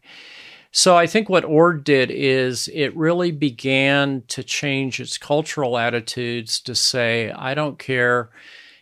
So 0.72 0.96
I 0.96 1.08
think 1.08 1.30
what 1.30 1.46
Ord 1.46 1.84
did 1.84 2.12
is 2.12 2.70
it 2.74 2.96
really 2.96 3.32
began 3.32 4.24
to 4.28 4.44
change 4.44 5.00
its 5.00 5.18
cultural 5.18 5.78
attitudes 5.78 6.60
to 6.62 6.76
say, 6.76 7.32
I 7.32 7.54
don't 7.54 7.80
care 7.80 8.30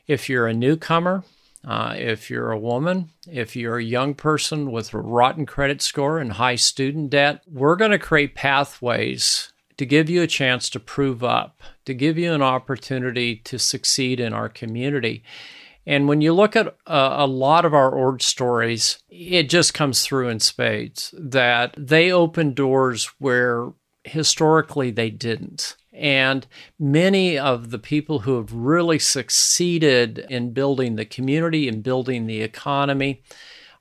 if 0.07 0.29
you're 0.29 0.47
a 0.47 0.53
newcomer, 0.53 1.23
uh, 1.63 1.95
if 1.97 2.29
you're 2.29 2.51
a 2.51 2.59
woman, 2.59 3.09
if 3.27 3.55
you're 3.55 3.77
a 3.77 3.83
young 3.83 4.13
person 4.13 4.71
with 4.71 4.93
a 4.93 4.99
rotten 4.99 5.45
credit 5.45 5.81
score 5.81 6.19
and 6.19 6.33
high 6.33 6.55
student 6.55 7.09
debt, 7.09 7.41
we're 7.51 7.75
going 7.75 7.91
to 7.91 7.99
create 7.99 8.35
pathways 8.35 9.51
to 9.77 9.85
give 9.85 10.09
you 10.09 10.21
a 10.21 10.27
chance 10.27 10.69
to 10.69 10.79
prove 10.79 11.23
up, 11.23 11.61
to 11.85 11.93
give 11.93 12.17
you 12.17 12.33
an 12.33 12.41
opportunity 12.41 13.37
to 13.37 13.59
succeed 13.59 14.19
in 14.19 14.33
our 14.33 14.47
community. 14.47 15.23
And 15.85 16.07
when 16.07 16.21
you 16.21 16.33
look 16.33 16.55
at 16.55 16.75
a, 16.87 17.15
a, 17.17 17.27
lot 17.27 17.63
of 17.65 17.73
our 17.73 17.91
Ord 17.91 18.21
stories, 18.21 18.99
it 19.09 19.49
just 19.49 19.73
comes 19.73 20.03
through 20.03 20.29
in 20.29 20.39
spades 20.39 21.13
that 21.17 21.75
they 21.77 22.11
open 22.11 22.53
doors 22.53 23.11
where 23.19 23.71
historically 24.03 24.91
they 24.91 25.09
didn't. 25.09 25.75
And 25.93 26.45
many 26.79 27.37
of 27.37 27.71
the 27.71 27.79
people 27.79 28.19
who 28.19 28.37
have 28.37 28.51
really 28.51 28.99
succeeded 28.99 30.25
in 30.29 30.53
building 30.53 30.95
the 30.95 31.05
community 31.05 31.67
and 31.67 31.83
building 31.83 32.25
the 32.25 32.41
economy 32.41 33.21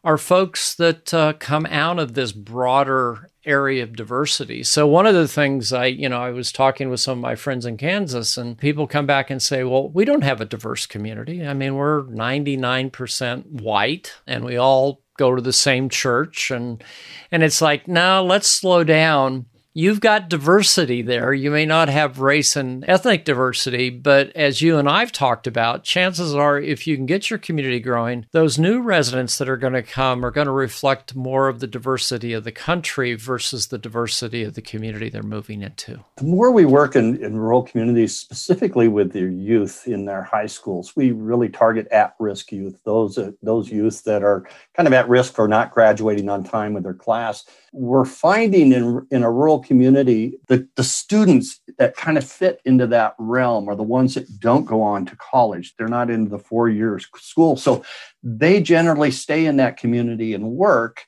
are 0.05 0.19
folks 0.19 0.75
that 0.75 1.15
uh, 1.15 1.33
come 1.33 1.67
out 1.67 1.99
of 1.99 2.13
this 2.13 2.31
broader 2.31 3.31
area 3.47 3.83
of 3.83 3.97
diversity. 3.97 4.63
So 4.63 4.87
one 4.87 5.07
of 5.07 5.15
the 5.15 5.27
things 5.27 5.73
I, 5.73 5.87
you 5.87 6.09
know, 6.09 6.21
I 6.21 6.31
was 6.31 6.53
talking 6.53 6.91
with 6.91 7.01
some 7.01 7.19
of 7.19 7.23
my 7.23 7.35
friends 7.35 7.65
in 7.67 7.77
Kansas 7.77 8.37
and 8.37 8.57
people 8.59 8.87
come 8.87 9.07
back 9.07 9.31
and 9.31 9.43
say, 9.43 9.65
"Well, 9.65 9.89
we 9.89 10.05
don't 10.05 10.23
have 10.25 10.41
a 10.41 10.47
diverse 10.47 10.87
community. 10.87 11.47
I 11.47 11.55
mean, 11.55 11.75
we're 11.75 12.05
99% 12.05 13.47
white 13.63 14.13
and 14.27 14.45
we 14.45 14.57
all 14.57 15.03
go 15.17 15.35
to 15.35 15.43
the 15.43 15.53
same 15.53 15.89
church 15.89 16.51
and 16.51 16.83
and 17.31 17.43
it's 17.43 17.63
like, 17.63 17.89
"No, 17.89 18.25
let's 18.25 18.49
slow 18.49 18.85
down 18.85 19.47
you've 19.77 20.01
got 20.01 20.29
diversity 20.29 21.03
there. 21.03 21.35
You 21.35 21.51
may 21.51 21.67
not 21.67 21.89
have 21.89 22.21
race 22.21 22.55
and 22.55 22.85
ethnic 22.89 23.25
diversity, 23.25 23.91
but 23.91 24.35
as 24.37 24.63
you 24.63 24.79
and 24.79 24.89
I've 24.89 25.11
talked 25.11 25.49
about, 25.49 25.83
chances 25.83 26.33
are 26.35 26.59
if 26.59 26.87
you 26.87 26.97
can 26.97 27.07
get 27.07 27.29
your 27.29 27.41
community 27.41 27.81
growing, 27.81 28.27
those 28.31 28.57
new 28.57 28.81
residents 28.81 29.37
that 29.39 29.49
are 29.49 29.57
going 29.57 29.73
to 29.73 29.83
come 29.83 30.25
are 30.25 30.31
going 30.31 30.47
to 30.47 30.53
reflect 30.53 31.17
more 31.17 31.49
of 31.49 31.59
the 31.59 31.67
diversity 31.67 32.33
of 32.33 32.45
the 32.45 32.53
country 32.53 33.15
versus 33.15 33.67
the 33.67 33.79
diversity 33.79 34.45
of 34.45 34.55
the 34.55 34.63
community 34.63 35.11
they're 35.11 35.25
moving 35.25 35.61
into. 35.61 36.05
The 36.17 36.25
more 36.25 36.53
we 36.53 36.65
work 36.65 36.95
in, 36.95 37.23
in 37.23 37.37
rural 37.37 37.65
communities, 37.65 38.17
specifically 38.17 38.87
with 38.87 39.13
their 39.13 39.29
youth 39.29 39.89
in 39.89 40.05
their 40.05 40.23
high 40.23 40.47
schools, 40.47 40.95
we 40.95 41.11
really 41.11 41.49
target 41.49 41.89
at-risk 41.89 42.53
youth, 42.53 42.81
those, 42.85 43.19
uh, 43.19 43.33
those 43.43 43.71
youth 43.71 44.05
that 44.05 44.23
are 44.23 44.49
kind 44.75 44.87
of 44.87 44.93
at 44.93 45.09
risk 45.09 45.35
for 45.35 45.49
not 45.49 45.73
graduating 45.73 46.29
on 46.29 46.45
time 46.45 46.75
with 46.75 46.85
their 46.85 46.95
class 46.95 47.45
we're 47.75 48.05
finding 48.05 48.73
in, 48.73 49.07
in 49.11 49.23
a 49.25 49.31
rural 49.31 49.59
community 49.65 50.39
the, 50.49 50.69
the 50.77 50.85
students 50.85 51.61
that 51.79 51.97
kind 51.97 52.19
of 52.19 52.25
fit 52.25 52.61
into 52.65 52.87
that 52.87 53.15
realm 53.19 53.69
are 53.69 53.77
the 53.77 53.83
ones 53.83 54.15
that 54.15 54.39
don't 54.39 54.65
go 54.65 54.83
on 54.83 55.07
to 55.07 55.17
college. 55.17 55.75
They're 55.77 55.89
not 55.89 56.11
into 56.11 56.31
the 56.31 56.39
four 56.39 56.69
years 56.69 57.07
school. 57.17 57.57
So 57.57 57.85
they 58.23 58.61
generally 58.61 59.11
stay 59.11 59.47
in 59.47 59.57
that 59.57 59.77
community 59.77 60.35
and 60.35 60.53
work. 60.53 61.05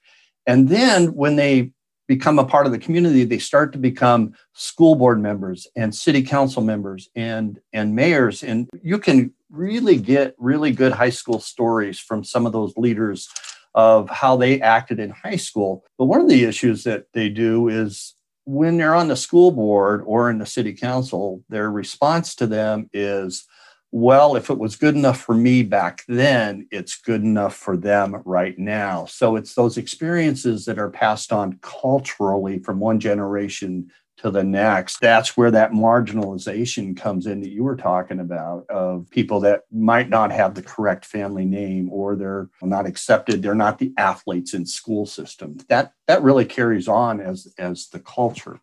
And 0.46 0.68
then 0.68 1.14
when 1.14 1.36
they 1.36 1.72
become 2.08 2.38
a 2.38 2.44
part 2.44 2.66
of 2.66 2.72
the 2.72 2.78
community, 2.78 3.24
they 3.24 3.38
start 3.38 3.72
to 3.72 3.78
become 3.78 4.34
school 4.52 4.94
board 4.94 5.20
members 5.20 5.66
and 5.76 5.94
city 5.94 6.22
council 6.22 6.62
members 6.62 7.08
and, 7.16 7.58
and 7.72 7.94
mayors. 7.94 8.42
And 8.42 8.68
you 8.82 8.98
can 8.98 9.32
really 9.50 9.96
get 9.96 10.34
really 10.38 10.70
good 10.70 10.92
high 10.92 11.10
school 11.10 11.40
stories 11.40 11.98
from 11.98 12.22
some 12.22 12.46
of 12.46 12.52
those 12.52 12.76
leaders 12.76 13.28
of 13.74 14.08
how 14.08 14.36
they 14.36 14.60
acted 14.60 14.98
in 14.98 15.10
high 15.10 15.36
school. 15.36 15.84
But 15.98 16.06
one 16.06 16.20
of 16.20 16.28
the 16.28 16.44
issues 16.44 16.84
that 16.84 17.06
they 17.12 17.28
do 17.28 17.68
is 17.68 18.15
when 18.46 18.76
they're 18.76 18.94
on 18.94 19.08
the 19.08 19.16
school 19.16 19.50
board 19.50 20.02
or 20.06 20.30
in 20.30 20.38
the 20.38 20.46
city 20.46 20.72
council, 20.72 21.42
their 21.48 21.70
response 21.70 22.36
to 22.36 22.46
them 22.46 22.88
is, 22.92 23.44
well, 23.90 24.36
if 24.36 24.50
it 24.50 24.58
was 24.58 24.76
good 24.76 24.94
enough 24.94 25.20
for 25.20 25.34
me 25.34 25.64
back 25.64 26.04
then, 26.06 26.68
it's 26.70 26.96
good 26.96 27.22
enough 27.22 27.56
for 27.56 27.76
them 27.76 28.22
right 28.24 28.56
now. 28.56 29.04
So 29.06 29.36
it's 29.36 29.54
those 29.54 29.76
experiences 29.76 30.64
that 30.66 30.78
are 30.78 30.90
passed 30.90 31.32
on 31.32 31.58
culturally 31.60 32.60
from 32.60 32.78
one 32.78 33.00
generation 33.00 33.90
to 34.18 34.30
the 34.30 34.44
next. 34.44 35.00
That's 35.00 35.36
where 35.36 35.50
that 35.50 35.72
marginalization 35.72 36.96
comes 36.96 37.26
in 37.26 37.40
that 37.40 37.50
you 37.50 37.64
were 37.64 37.76
talking 37.76 38.20
about 38.20 38.66
of 38.68 39.08
people 39.10 39.40
that 39.40 39.62
might 39.70 40.08
not 40.08 40.32
have 40.32 40.54
the 40.54 40.62
correct 40.62 41.04
family 41.04 41.44
name 41.44 41.90
or 41.90 42.16
they're 42.16 42.48
not 42.62 42.86
accepted. 42.86 43.42
They're 43.42 43.54
not 43.54 43.78
the 43.78 43.92
athletes 43.98 44.54
in 44.54 44.66
school 44.66 45.06
system. 45.06 45.58
That 45.68 45.92
that 46.06 46.22
really 46.22 46.44
carries 46.44 46.88
on 46.88 47.20
as 47.20 47.52
as 47.58 47.88
the 47.88 48.00
culture. 48.00 48.60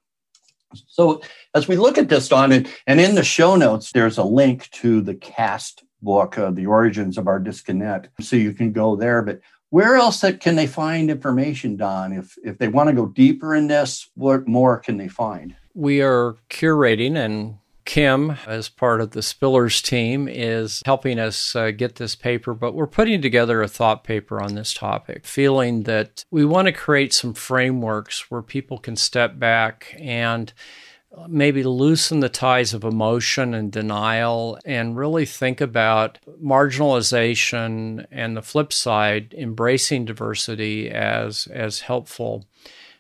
So 0.88 1.22
as 1.54 1.68
we 1.68 1.76
look 1.76 1.98
at 1.98 2.10
this, 2.10 2.28
Don, 2.28 2.52
and, 2.52 2.68
and 2.88 3.00
in 3.00 3.16
the 3.16 3.24
show 3.24 3.56
notes, 3.56 3.92
there's 3.92 4.18
a 4.18 4.24
link 4.24 4.70
to 4.72 5.02
the 5.02 5.14
caste 5.14 5.84
book, 6.02 6.38
uh, 6.38 6.52
The 6.52 6.66
Origins 6.66 7.18
of 7.18 7.28
Our 7.28 7.40
Disconnect. 7.40 8.10
So 8.22 8.36
you 8.36 8.54
can 8.54 8.72
go 8.72 8.96
there. 8.96 9.22
But 9.22 9.42
where 9.74 9.96
else 9.96 10.22
that 10.22 10.40
can 10.40 10.56
they 10.56 10.68
find 10.68 11.10
information, 11.10 11.76
Don? 11.76 12.14
If 12.14 12.38
if 12.44 12.60
they 12.60 12.68
want 12.68 12.90
to 12.90 12.96
go 12.96 13.08
deeper 13.08 13.56
in 13.56 13.66
this, 13.66 14.08
what 14.14 14.48
more 14.48 14.78
can 14.78 14.98
they 14.98 15.08
find? 15.08 15.56
We 15.74 16.00
are 16.00 16.36
curating 16.48 17.16
and 17.16 17.58
Kim, 17.84 18.38
as 18.46 18.70
part 18.70 19.02
of 19.02 19.12
the 19.12 19.20
Spillers 19.22 19.84
team, 19.84 20.30
is 20.30 20.84
helping 20.86 21.18
us 21.20 21.56
uh, 21.56 21.72
get 21.72 21.96
this 21.96 22.16
paper, 22.16 22.54
but 22.54 22.76
we're 22.76 22.88
putting 22.88 23.22
together 23.22 23.62
a 23.62 23.68
thought 23.68 24.04
paper 24.04 24.40
on 24.40 24.54
this 24.54 24.74
topic, 24.74 25.26
feeling 25.26 25.84
that 25.84 26.24
we 26.32 26.46
want 26.46 26.68
to 26.68 26.72
create 26.72 27.14
some 27.14 27.34
frameworks 27.34 28.30
where 28.32 28.44
people 28.44 28.78
can 28.78 28.96
step 28.96 29.38
back 29.38 29.96
and 30.00 30.54
maybe 31.28 31.64
loosen 31.64 32.20
the 32.20 32.30
ties 32.30 32.74
of 32.74 32.84
emotion 32.84 33.54
and 33.54 33.72
denial 33.72 34.58
and 34.66 34.98
really 34.98 35.26
think 35.26 35.62
about 35.62 36.20
marginalization 36.44 38.06
and 38.12 38.36
the 38.36 38.42
flip 38.42 38.74
side 38.74 39.34
embracing 39.38 40.06
diversity 40.06 40.90
as 40.90 41.48
as 41.48 41.82
helpful 41.82 42.46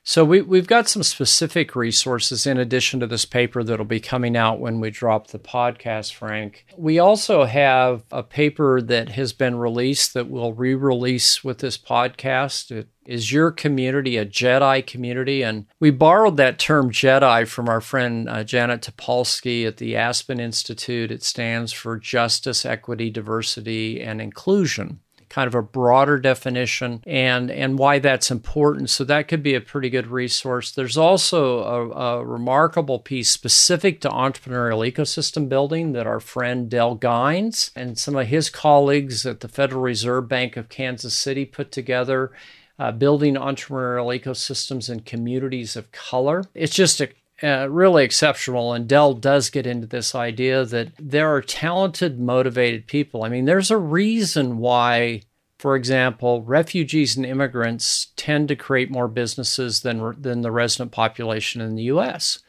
so 0.05 0.25
we, 0.25 0.41
we've 0.41 0.67
got 0.67 0.89
some 0.89 1.01
specific 1.01 1.77
resources 1.77 2.45
in 2.45 2.57
addition 2.57 2.99
to 2.99 3.07
this 3.07 3.23
paper 3.23 3.63
that'll 3.63 3.85
be 3.85 4.01
coming 4.01 4.35
out 4.35 4.59
when 4.59 4.81
we 4.81 4.91
drop 4.91 5.27
the 5.27 5.39
podcast, 5.39 6.13
Frank. 6.13 6.65
We 6.77 6.99
also 6.99 7.45
have 7.45 8.03
a 8.11 8.21
paper 8.21 8.81
that 8.81 9.09
has 9.09 9.31
been 9.31 9.55
released 9.55 10.13
that 10.13 10.27
we'll 10.29 10.51
re-release 10.51 11.41
with 11.41 11.59
this 11.59 11.77
podcast. 11.77 12.69
It 12.69 12.89
is 13.05 13.31
your 13.31 13.51
community 13.51 14.17
a 14.17 14.25
Jedi 14.25 14.85
community? 14.85 15.43
And 15.43 15.65
we 15.79 15.91
borrowed 15.91 16.37
that 16.37 16.59
term 16.59 16.91
Jedi 16.91 17.47
from 17.47 17.69
our 17.69 17.81
friend 17.81 18.29
uh, 18.29 18.43
Janet 18.43 18.81
Topolsky 18.81 19.65
at 19.65 19.77
the 19.77 19.95
Aspen 19.95 20.39
Institute. 20.39 21.11
It 21.11 21.23
stands 21.23 21.71
for 21.71 21.97
Justice, 21.97 22.65
Equity, 22.65 23.09
Diversity, 23.09 24.01
and 24.01 24.21
Inclusion 24.21 24.99
kind 25.33 25.47
of 25.47 25.55
a 25.55 25.63
broader 25.63 26.19
definition 26.19 27.03
and 27.07 27.49
and 27.49 27.79
why 27.79 27.97
that's 27.97 28.29
important. 28.29 28.87
So 28.91 29.03
that 29.05 29.27
could 29.27 29.41
be 29.41 29.55
a 29.55 29.61
pretty 29.61 29.89
good 29.89 30.05
resource. 30.05 30.71
There's 30.71 30.97
also 30.97 31.63
a, 31.63 31.89
a 31.89 32.25
remarkable 32.25 32.99
piece 32.99 33.31
specific 33.31 33.99
to 34.01 34.09
entrepreneurial 34.09 34.87
ecosystem 34.87 35.49
building 35.49 35.93
that 35.93 36.05
our 36.05 36.19
friend 36.19 36.69
Del 36.69 36.95
Gines 36.95 37.71
and 37.75 37.97
some 37.97 38.15
of 38.15 38.27
his 38.27 38.51
colleagues 38.51 39.25
at 39.25 39.39
the 39.39 39.47
Federal 39.47 39.81
Reserve 39.81 40.27
Bank 40.29 40.55
of 40.55 40.69
Kansas 40.69 41.15
City 41.15 41.45
put 41.45 41.71
together. 41.71 42.31
Uh, 42.79 42.91
building 42.91 43.35
entrepreneurial 43.35 44.19
ecosystems 44.19 44.89
in 44.89 44.99
communities 45.01 45.75
of 45.75 45.91
color. 45.91 46.43
It's 46.55 46.73
just 46.73 46.99
a 47.01 47.09
uh, 47.43 47.67
really 47.69 48.05
exceptional. 48.05 48.73
And 48.73 48.87
Del 48.87 49.13
does 49.13 49.49
get 49.49 49.67
into 49.67 49.85
this 49.85 50.15
idea 50.15 50.63
that 50.65 50.93
there 50.97 51.33
are 51.33 51.41
talented, 51.41 52.19
motivated 52.19 52.87
people. 52.87 53.23
I 53.23 53.29
mean, 53.29 53.45
there's 53.45 53.71
a 53.71 53.77
reason 53.77 54.59
why, 54.59 55.23
for 55.59 55.75
example, 55.75 56.41
refugees 56.43 57.17
and 57.17 57.25
immigrants 57.25 58.13
tend 58.15 58.47
to 58.47 58.55
create 58.55 58.89
more 58.89 59.07
businesses 59.07 59.81
than, 59.81 60.13
than 60.21 60.41
the 60.41 60.51
resident 60.51 60.91
population 60.91 61.59
in 61.59 61.75
the 61.75 61.83
US. 61.83 62.39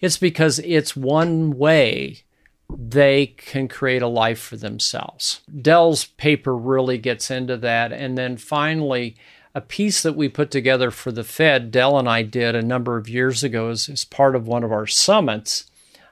It's 0.00 0.18
because 0.18 0.58
it's 0.60 0.94
one 0.94 1.56
way 1.56 2.22
they 2.68 3.26
can 3.26 3.68
create 3.68 4.02
a 4.02 4.08
life 4.08 4.40
for 4.40 4.56
themselves. 4.56 5.40
Del's 5.60 6.04
paper 6.04 6.56
really 6.56 6.98
gets 6.98 7.30
into 7.30 7.56
that. 7.58 7.92
And 7.92 8.18
then 8.18 8.36
finally, 8.36 9.16
a 9.56 9.60
piece 9.62 10.02
that 10.02 10.12
we 10.12 10.28
put 10.28 10.50
together 10.50 10.90
for 10.90 11.10
the 11.10 11.24
Fed, 11.24 11.70
Del 11.70 11.98
and 11.98 12.06
I 12.06 12.20
did 12.20 12.54
a 12.54 12.60
number 12.60 12.98
of 12.98 13.08
years 13.08 13.42
ago 13.42 13.70
as, 13.70 13.88
as 13.88 14.04
part 14.04 14.36
of 14.36 14.46
one 14.46 14.62
of 14.62 14.70
our 14.70 14.86
summits 14.86 15.64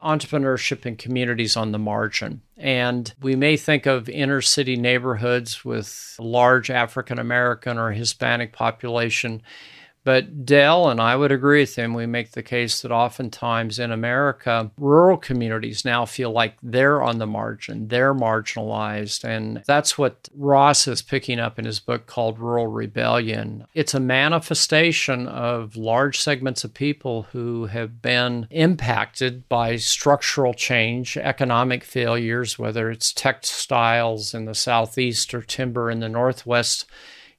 entrepreneurship 0.02 0.87
and 0.87 0.96
communities 0.96 1.54
on 1.54 1.70
the 1.70 1.78
margin. 1.78 2.40
And 2.57 3.12
we 3.20 3.37
may 3.37 3.59
think 3.59 3.85
of 3.85 4.09
inner 4.09 4.40
city 4.40 4.76
neighborhoods 4.76 5.62
with 5.62 6.16
large 6.18 6.70
African 6.70 7.18
American 7.18 7.76
or 7.76 7.92
Hispanic 7.92 8.54
population 8.54 9.42
but 10.04 10.44
Del, 10.44 10.90
and 10.90 11.00
I 11.00 11.16
would 11.16 11.32
agree 11.32 11.60
with 11.60 11.76
him. 11.76 11.94
We 11.94 12.06
make 12.06 12.32
the 12.32 12.42
case 12.42 12.82
that 12.82 12.92
oftentimes 12.92 13.78
in 13.78 13.90
America, 13.90 14.70
rural 14.78 15.16
communities 15.16 15.84
now 15.84 16.04
feel 16.04 16.30
like 16.30 16.56
they're 16.62 17.02
on 17.02 17.18
the 17.18 17.26
margin, 17.26 17.88
they're 17.88 18.14
marginalized. 18.14 19.24
And 19.24 19.62
that's 19.66 19.96
what 19.96 20.28
Ross 20.34 20.86
is 20.86 21.00
picking 21.02 21.40
up 21.40 21.58
in 21.58 21.64
his 21.64 21.80
book 21.80 22.06
called 22.06 22.38
Rural 22.38 22.66
Rebellion. 22.66 23.66
It's 23.74 23.94
a 23.94 24.00
manifestation 24.00 25.26
of 25.26 25.76
large 25.76 26.20
segments 26.20 26.64
of 26.64 26.74
people 26.74 27.22
who 27.32 27.66
have 27.66 28.02
been 28.02 28.46
impacted 28.50 29.48
by 29.48 29.76
structural 29.76 30.52
change, 30.52 31.16
economic 31.16 31.82
failures, 31.82 32.58
whether 32.58 32.90
it's 32.90 33.12
textiles 33.12 34.34
in 34.34 34.44
the 34.44 34.54
Southeast 34.54 35.32
or 35.32 35.40
timber 35.40 35.90
in 35.90 36.00
the 36.00 36.08
Northwest 36.08 36.84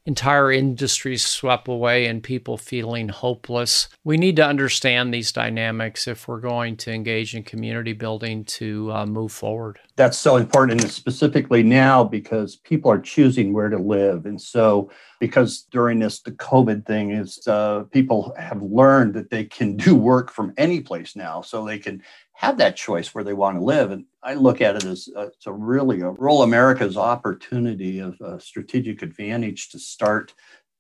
entire 0.06 0.52
industries 0.52 1.26
swept 1.26 1.68
away 1.68 2.06
and 2.06 2.22
people 2.22 2.58
feeling 2.58 3.10
hopeless. 3.10 3.90
We 4.04 4.18
need 4.18 4.36
to 4.36 4.46
understand 4.46 5.14
these 5.14 5.32
dynamics 5.32 6.08
if 6.08 6.28
we're 6.28 6.40
going 6.40 6.78
to 6.78 6.92
engage 6.92 7.36
in 7.36 7.44
community 7.44 7.94
building 7.94 8.46
to 8.46 8.92
uh, 8.92 9.06
move 9.06 9.32
forward. 9.32 9.80
That's 9.96 10.18
so 10.18 10.36
important, 10.36 10.82
and 10.82 10.92
specifically 10.92 11.64
now 11.64 12.04
because 12.04 12.58
people 12.58 12.92
are 12.92 13.00
choosing 13.00 13.54
where 13.54 13.70
to 13.70 13.78
live. 13.78 14.26
And 14.26 14.40
so, 14.40 14.92
because 15.20 15.62
during 15.72 16.00
this 16.00 16.22
the 16.22 16.32
COVID 16.32 16.86
thing 16.86 17.12
is, 17.12 17.48
uh, 17.48 17.84
people 17.92 18.36
have 18.38 18.62
learned 18.62 19.14
that 19.14 19.30
they 19.30 19.46
can 19.46 19.78
do 19.78 19.96
work 19.96 20.32
from 20.32 20.54
any 20.58 20.82
place 20.82 21.16
now, 21.16 21.42
so 21.42 21.66
they 21.66 21.80
can 21.80 22.04
have 22.36 22.58
that 22.58 22.76
choice 22.76 23.16
where 23.16 23.24
they 23.24 23.34
want 23.34 23.58
to 23.58 23.64
live. 23.64 23.92
And 23.92 24.06
I 24.22 24.34
look 24.34 24.62
at 24.62 24.76
it 24.76 24.84
as 24.84 25.08
uh, 25.16 25.28
it's 25.28 25.48
a 25.48 25.54
really 25.54 26.02
a 26.02 26.10
rural 26.10 26.44
America's 26.44 26.98
opportunity 26.98 28.00
of 28.00 28.20
a 28.22 28.40
strategic 28.40 29.02
advantage 29.02 29.70
to 29.70 29.80
start 29.80 30.34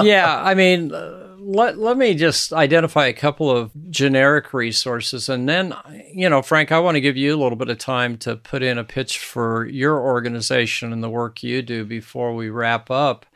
Yeah. 0.00 0.42
I 0.42 0.54
mean, 0.54 0.92
let, 1.40 1.78
let 1.78 1.96
me 1.96 2.14
just 2.14 2.52
identify 2.52 3.06
a 3.06 3.12
couple 3.12 3.50
of 3.50 3.70
generic 3.90 4.52
resources. 4.52 5.28
And 5.28 5.48
then, 5.48 5.74
you 6.12 6.28
know, 6.28 6.42
Frank, 6.42 6.70
I 6.70 6.78
want 6.78 6.96
to 6.96 7.00
give 7.00 7.16
you 7.16 7.34
a 7.34 7.40
little 7.40 7.56
bit 7.56 7.68
of 7.68 7.78
time 7.78 8.16
to 8.18 8.36
put 8.36 8.62
in 8.62 8.78
a 8.78 8.84
pitch 8.84 9.18
for 9.18 9.66
your 9.66 10.00
organization 10.00 10.92
and 10.92 11.02
the 11.02 11.10
work 11.10 11.42
you 11.42 11.62
do 11.62 11.84
before 11.84 12.34
we 12.34 12.50
wrap 12.50 12.90
up. 12.90 13.26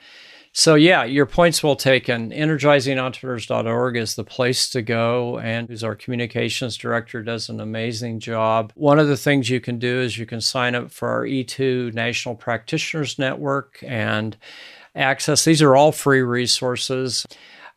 So, 0.57 0.77
yeah, 0.77 1.03
your 1.03 1.27
point's 1.27 1.65
well 1.65 1.75
taken. 1.75 2.31
EnergizingEntrepreneurs.org 2.31 3.97
is 3.97 4.15
the 4.15 4.23
place 4.23 4.71
to 4.71 4.83
go, 4.83 5.41
and 5.41 5.69
who's 5.69 5.83
our 5.83 5.97
communications 5.97 6.77
director 6.77 7.25
does 7.25 7.49
an 7.49 7.59
amazing 7.59 8.21
job. 8.21 8.71
One 8.77 9.01
of 9.01 9.09
the 9.09 9.17
things 9.17 9.51
you 9.51 9.61
can 9.61 9.81
do 9.81 10.01
is 10.01 10.17
you 10.17 10.27
can 10.27 10.41
sign 10.41 10.77
up 10.77 10.93
for 10.93 11.09
our 11.09 11.25
E2 11.25 11.93
National 11.93 12.37
Practitioners 12.37 13.19
Network 13.19 13.83
and 13.85 14.37
access. 14.95 15.45
These 15.45 15.61
are 15.61 15.75
all 15.75 15.91
free 15.91 16.23
resources 16.23 17.27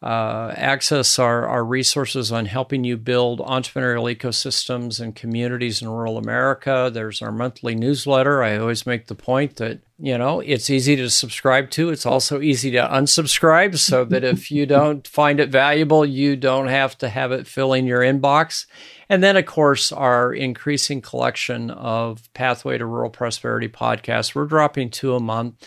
uh, 0.01 0.53
access 0.55 1.17
our, 1.17 1.47
our 1.47 1.65
resources 1.65 2.31
on 2.31 2.45
helping 2.45 2.83
you 2.83 2.97
build 2.97 3.39
entrepreneurial 3.39 4.15
ecosystems 4.15 4.99
and 4.99 5.15
communities 5.15 5.81
in 5.81 5.89
rural 5.89 6.17
America. 6.17 6.91
There's 6.93 7.21
our 7.21 7.31
monthly 7.31 7.73
newsletter. 7.73 8.43
I 8.43 8.57
always 8.57 8.85
make 8.85 9.07
the 9.07 9.15
point 9.15 9.55
that, 9.55 9.79
you 9.97 10.15
know, 10.15 10.39
it's 10.39 10.69
easy 10.69 10.95
to 10.97 11.09
subscribe 11.09 11.71
to. 11.71 11.89
It's 11.89 12.05
also 12.05 12.41
easy 12.41 12.69
to 12.71 12.87
unsubscribe 12.87 13.79
so 13.79 14.05
that 14.05 14.23
if 14.23 14.51
you 14.51 14.65
don't 14.67 15.07
find 15.07 15.39
it 15.39 15.49
valuable, 15.49 16.05
you 16.05 16.35
don't 16.35 16.67
have 16.67 16.95
to 16.99 17.09
have 17.09 17.31
it 17.31 17.47
filling 17.47 17.87
your 17.87 18.01
inbox. 18.01 18.67
And 19.09 19.23
then, 19.23 19.37
of 19.37 19.45
course, 19.45 19.91
our 19.91 20.33
increasing 20.33 21.01
collection 21.01 21.71
of 21.71 22.31
Pathway 22.33 22.77
to 22.77 22.85
Rural 22.85 23.09
Prosperity 23.09 23.69
podcasts. 23.69 24.35
We're 24.35 24.45
dropping 24.45 24.89
two 24.89 25.15
a 25.15 25.19
month 25.19 25.65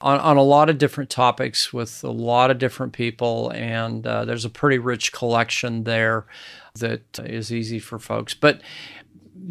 on, 0.00 0.20
on 0.20 0.36
a 0.36 0.42
lot 0.42 0.68
of 0.68 0.78
different 0.78 1.08
topics 1.08 1.72
with 1.72 2.04
a 2.04 2.10
lot 2.10 2.50
of 2.50 2.58
different 2.58 2.92
people. 2.92 3.50
And 3.54 4.06
uh, 4.06 4.24
there's 4.26 4.44
a 4.44 4.50
pretty 4.50 4.78
rich 4.78 5.12
collection 5.12 5.84
there 5.84 6.26
that 6.74 7.18
is 7.18 7.52
easy 7.52 7.78
for 7.78 7.98
folks. 7.98 8.34
But 8.34 8.60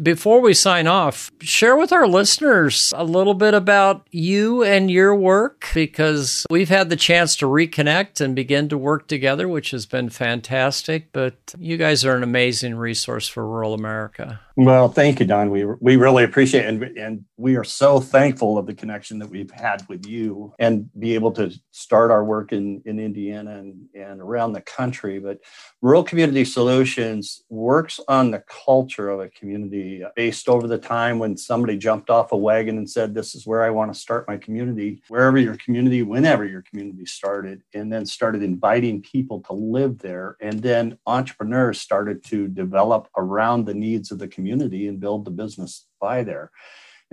before 0.00 0.40
we 0.40 0.54
sign 0.54 0.86
off, 0.86 1.30
share 1.40 1.76
with 1.76 1.92
our 1.92 2.06
listeners 2.06 2.92
a 2.96 3.04
little 3.04 3.34
bit 3.34 3.54
about 3.54 4.06
you 4.10 4.62
and 4.62 4.90
your 4.90 5.14
work 5.14 5.68
because 5.74 6.46
we've 6.50 6.68
had 6.68 6.88
the 6.88 6.96
chance 6.96 7.36
to 7.36 7.46
reconnect 7.46 8.20
and 8.20 8.34
begin 8.34 8.68
to 8.68 8.78
work 8.78 9.08
together, 9.08 9.48
which 9.48 9.70
has 9.72 9.86
been 9.86 10.08
fantastic. 10.08 11.12
But 11.12 11.36
you 11.58 11.76
guys 11.76 12.04
are 12.04 12.16
an 12.16 12.22
amazing 12.22 12.76
resource 12.76 13.28
for 13.28 13.46
rural 13.46 13.74
America. 13.74 14.40
Well, 14.56 14.88
thank 14.88 15.18
you, 15.18 15.26
Don. 15.26 15.50
We 15.50 15.64
we 15.80 15.96
really 15.96 16.24
appreciate 16.24 16.66
it, 16.66 16.68
and 16.68 16.82
and 16.98 17.24
we 17.38 17.56
are 17.56 17.64
so 17.64 18.00
thankful 18.00 18.58
of 18.58 18.66
the 18.66 18.74
connection 18.74 19.18
that 19.20 19.30
we've 19.30 19.50
had 19.50 19.82
with 19.88 20.06
you, 20.06 20.52
and 20.58 20.90
be 20.98 21.14
able 21.14 21.32
to 21.32 21.52
start 21.70 22.10
our 22.10 22.22
work 22.22 22.52
in 22.52 22.82
in 22.84 22.98
Indiana 22.98 23.58
and 23.58 23.86
and 23.94 24.20
around 24.20 24.52
the 24.52 24.60
country. 24.60 25.18
But 25.18 25.38
Rural 25.80 26.04
Community 26.04 26.44
Solutions 26.44 27.42
works 27.48 27.98
on 28.08 28.30
the 28.30 28.42
culture 28.64 29.08
of 29.08 29.20
a 29.20 29.30
community 29.30 29.81
based 30.16 30.48
over 30.48 30.66
the 30.66 30.78
time 30.78 31.18
when 31.18 31.36
somebody 31.36 31.76
jumped 31.76 32.10
off 32.10 32.32
a 32.32 32.36
wagon 32.36 32.78
and 32.78 32.88
said, 32.88 33.14
"This 33.14 33.34
is 33.34 33.46
where 33.46 33.62
I 33.62 33.70
want 33.70 33.92
to 33.92 33.98
start 33.98 34.28
my 34.28 34.36
community." 34.36 35.02
Wherever 35.08 35.38
your 35.38 35.56
community, 35.56 36.02
whenever 36.02 36.44
your 36.44 36.62
community 36.62 37.06
started, 37.06 37.62
and 37.74 37.92
then 37.92 38.06
started 38.06 38.42
inviting 38.42 39.02
people 39.02 39.40
to 39.42 39.52
live 39.52 39.98
there, 39.98 40.36
and 40.40 40.60
then 40.62 40.98
entrepreneurs 41.06 41.80
started 41.80 42.24
to 42.24 42.48
develop 42.48 43.08
around 43.16 43.64
the 43.64 43.74
needs 43.74 44.10
of 44.10 44.18
the 44.18 44.28
community 44.28 44.88
and 44.88 45.00
build 45.00 45.24
the 45.24 45.30
business 45.30 45.86
by 46.00 46.22
there. 46.22 46.50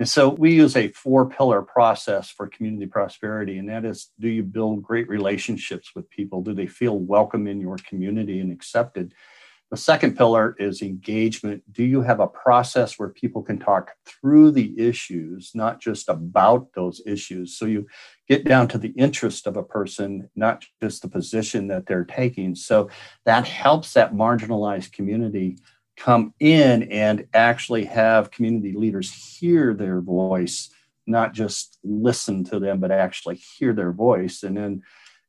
And 0.00 0.08
so 0.08 0.30
we 0.30 0.54
use 0.54 0.76
a 0.76 0.88
four 0.88 1.28
pillar 1.28 1.60
process 1.60 2.30
for 2.30 2.48
community 2.48 2.86
prosperity. 2.86 3.58
And 3.58 3.68
that 3.68 3.84
is 3.84 4.10
do 4.18 4.28
you 4.28 4.42
build 4.42 4.82
great 4.82 5.06
relationships 5.10 5.90
with 5.94 6.08
people? 6.08 6.40
Do 6.40 6.54
they 6.54 6.66
feel 6.66 6.98
welcome 6.98 7.46
in 7.46 7.60
your 7.60 7.76
community 7.86 8.40
and 8.40 8.50
accepted? 8.50 9.12
The 9.70 9.76
second 9.76 10.16
pillar 10.16 10.56
is 10.58 10.82
engagement. 10.82 11.62
Do 11.72 11.84
you 11.84 12.02
have 12.02 12.18
a 12.18 12.26
process 12.26 12.98
where 12.98 13.08
people 13.08 13.40
can 13.40 13.58
talk 13.58 13.92
through 14.04 14.50
the 14.50 14.74
issues, 14.76 15.52
not 15.54 15.80
just 15.80 16.08
about 16.08 16.72
those 16.74 17.00
issues? 17.06 17.56
So 17.56 17.66
you 17.66 17.86
get 18.28 18.44
down 18.44 18.66
to 18.68 18.78
the 18.78 18.88
interest 18.88 19.46
of 19.46 19.56
a 19.56 19.62
person, 19.62 20.28
not 20.34 20.64
just 20.82 21.02
the 21.02 21.08
position 21.08 21.68
that 21.68 21.86
they're 21.86 22.04
taking. 22.04 22.56
So 22.56 22.90
that 23.24 23.46
helps 23.46 23.92
that 23.92 24.12
marginalized 24.12 24.92
community 24.92 25.58
come 25.96 26.34
in 26.40 26.84
and 26.90 27.28
actually 27.32 27.84
have 27.84 28.32
community 28.32 28.72
leaders 28.72 29.12
hear 29.12 29.72
their 29.72 30.00
voice, 30.00 30.70
not 31.06 31.32
just 31.32 31.78
listen 31.84 32.42
to 32.44 32.58
them, 32.58 32.80
but 32.80 32.90
actually 32.90 33.36
hear 33.36 33.72
their 33.72 33.92
voice. 33.92 34.42
And 34.42 34.56
then 34.56 34.82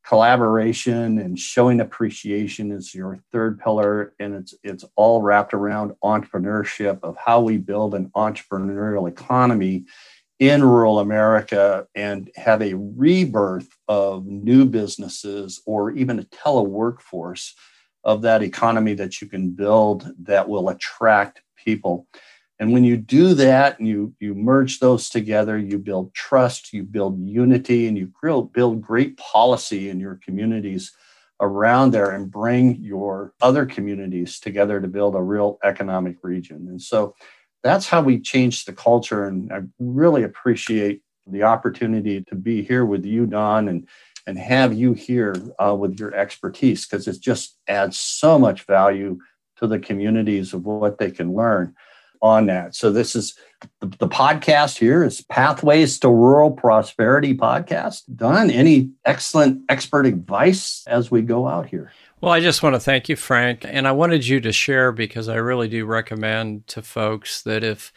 collaboration 0.06 1.20
and 1.20 1.38
showing 1.38 1.80
appreciation 1.80 2.72
is 2.72 2.94
your 2.94 3.20
third 3.32 3.60
pillar. 3.60 4.14
And 4.20 4.34
it's 4.36 4.54
it's 4.64 4.86
all 4.96 5.22
wrapped 5.22 5.54
around 5.54 5.94
entrepreneurship 6.04 7.00
of 7.04 7.16
how 7.18 7.42
we 7.42 7.58
build 7.58 7.94
an 7.94 8.10
entrepreneurial 8.16 9.08
economy 9.08 9.86
in 10.40 10.64
rural 10.64 11.00
America 11.00 11.88
and 11.94 12.32
have 12.36 12.64
a 12.64 12.74
rebirth 12.74 13.70
of 13.88 14.26
new 14.26 14.66
businesses 14.66 15.62
or 15.68 15.92
even 15.92 16.18
a 16.18 16.24
teleworkforce 16.24 17.54
of 18.04 18.24
that 18.24 18.42
economy 18.42 18.96
that 18.96 19.22
you 19.22 19.28
can 19.28 19.52
build 19.52 20.12
that 20.20 20.50
will 20.50 20.70
attract 20.70 21.42
people. 21.56 22.08
And 22.62 22.72
when 22.72 22.84
you 22.84 22.96
do 22.96 23.34
that 23.34 23.80
and 23.80 23.88
you, 23.88 24.14
you 24.20 24.36
merge 24.36 24.80
those 24.80 25.10
together, 25.10 25.58
you 25.58 25.80
build 25.80 26.14
trust, 26.14 26.72
you 26.72 26.84
build 26.84 27.20
unity, 27.20 27.88
and 27.88 27.98
you 27.98 28.14
build 28.54 28.84
great 28.84 29.18
policy 29.18 29.90
in 29.90 30.00
your 30.00 30.20
communities 30.24 30.92
around 31.40 31.90
there 31.90 32.12
and 32.12 32.30
bring 32.30 32.76
your 32.76 33.34
other 33.42 33.66
communities 33.66 34.40
together 34.40 34.80
to 34.80 34.88
build 34.88 35.16
a 35.16 35.22
real 35.22 35.58
economic 35.64 36.18
region. 36.22 36.68
And 36.70 36.80
so 36.80 37.16
that's 37.64 37.88
how 37.88 38.04
we 38.04 38.20
change 38.20 38.66
the 38.66 38.74
culture. 38.74 39.26
And 39.26 39.52
I 39.52 39.62
really 39.80 40.22
appreciate 40.22 41.02
the 41.26 41.42
opportunity 41.42 42.22
to 42.26 42.36
be 42.36 42.62
here 42.62 42.86
with 42.86 43.04
you, 43.04 43.26
Don, 43.26 43.70
and 43.70 43.88
and 44.28 44.38
have 44.38 44.72
you 44.72 44.94
here 44.94 45.36
uh, 45.58 45.76
with 45.76 46.00
your 46.00 46.14
expertise 46.14 46.86
because 46.86 47.08
it 47.08 47.20
just 47.20 47.58
adds 47.68 48.00
so 48.00 48.38
much 48.38 48.68
value 48.68 49.18
to 49.56 49.66
the 49.66 49.80
communities 49.80 50.54
of 50.54 50.64
what 50.64 51.00
they 51.00 51.10
can 51.10 51.34
learn 51.34 51.74
on 52.22 52.46
that. 52.48 52.76
So 52.76 52.92
this 52.92 53.16
is 53.16 53.36
the, 53.80 53.88
the, 54.00 54.08
podcast 54.08 54.78
here 54.78 55.04
is 55.04 55.22
Pathways 55.22 56.00
to 56.00 56.10
Rural 56.10 56.52
Prosperity 56.52 57.36
podcast. 57.36 58.04
Don, 58.16 58.50
any 58.50 58.90
excellent 59.06 59.62
expert 59.70 60.06
advice 60.06 60.84
as 60.88 61.12
we 61.12 61.22
go 61.22 61.48
out 61.48 61.68
here? 61.68 61.92
Well, 62.22 62.32
I 62.32 62.40
just 62.40 62.62
want 62.62 62.76
to 62.76 62.80
thank 62.80 63.10
you, 63.10 63.16
Frank. 63.16 63.66
And 63.68 63.88
I 63.88 63.92
wanted 63.92 64.28
you 64.28 64.40
to 64.42 64.52
share 64.52 64.92
because 64.92 65.28
I 65.28 65.36
really 65.36 65.68
do 65.68 65.86
recommend 65.86 66.68
to 66.68 66.82
folks 66.82 67.42
that 67.44 67.64
if 67.64 67.92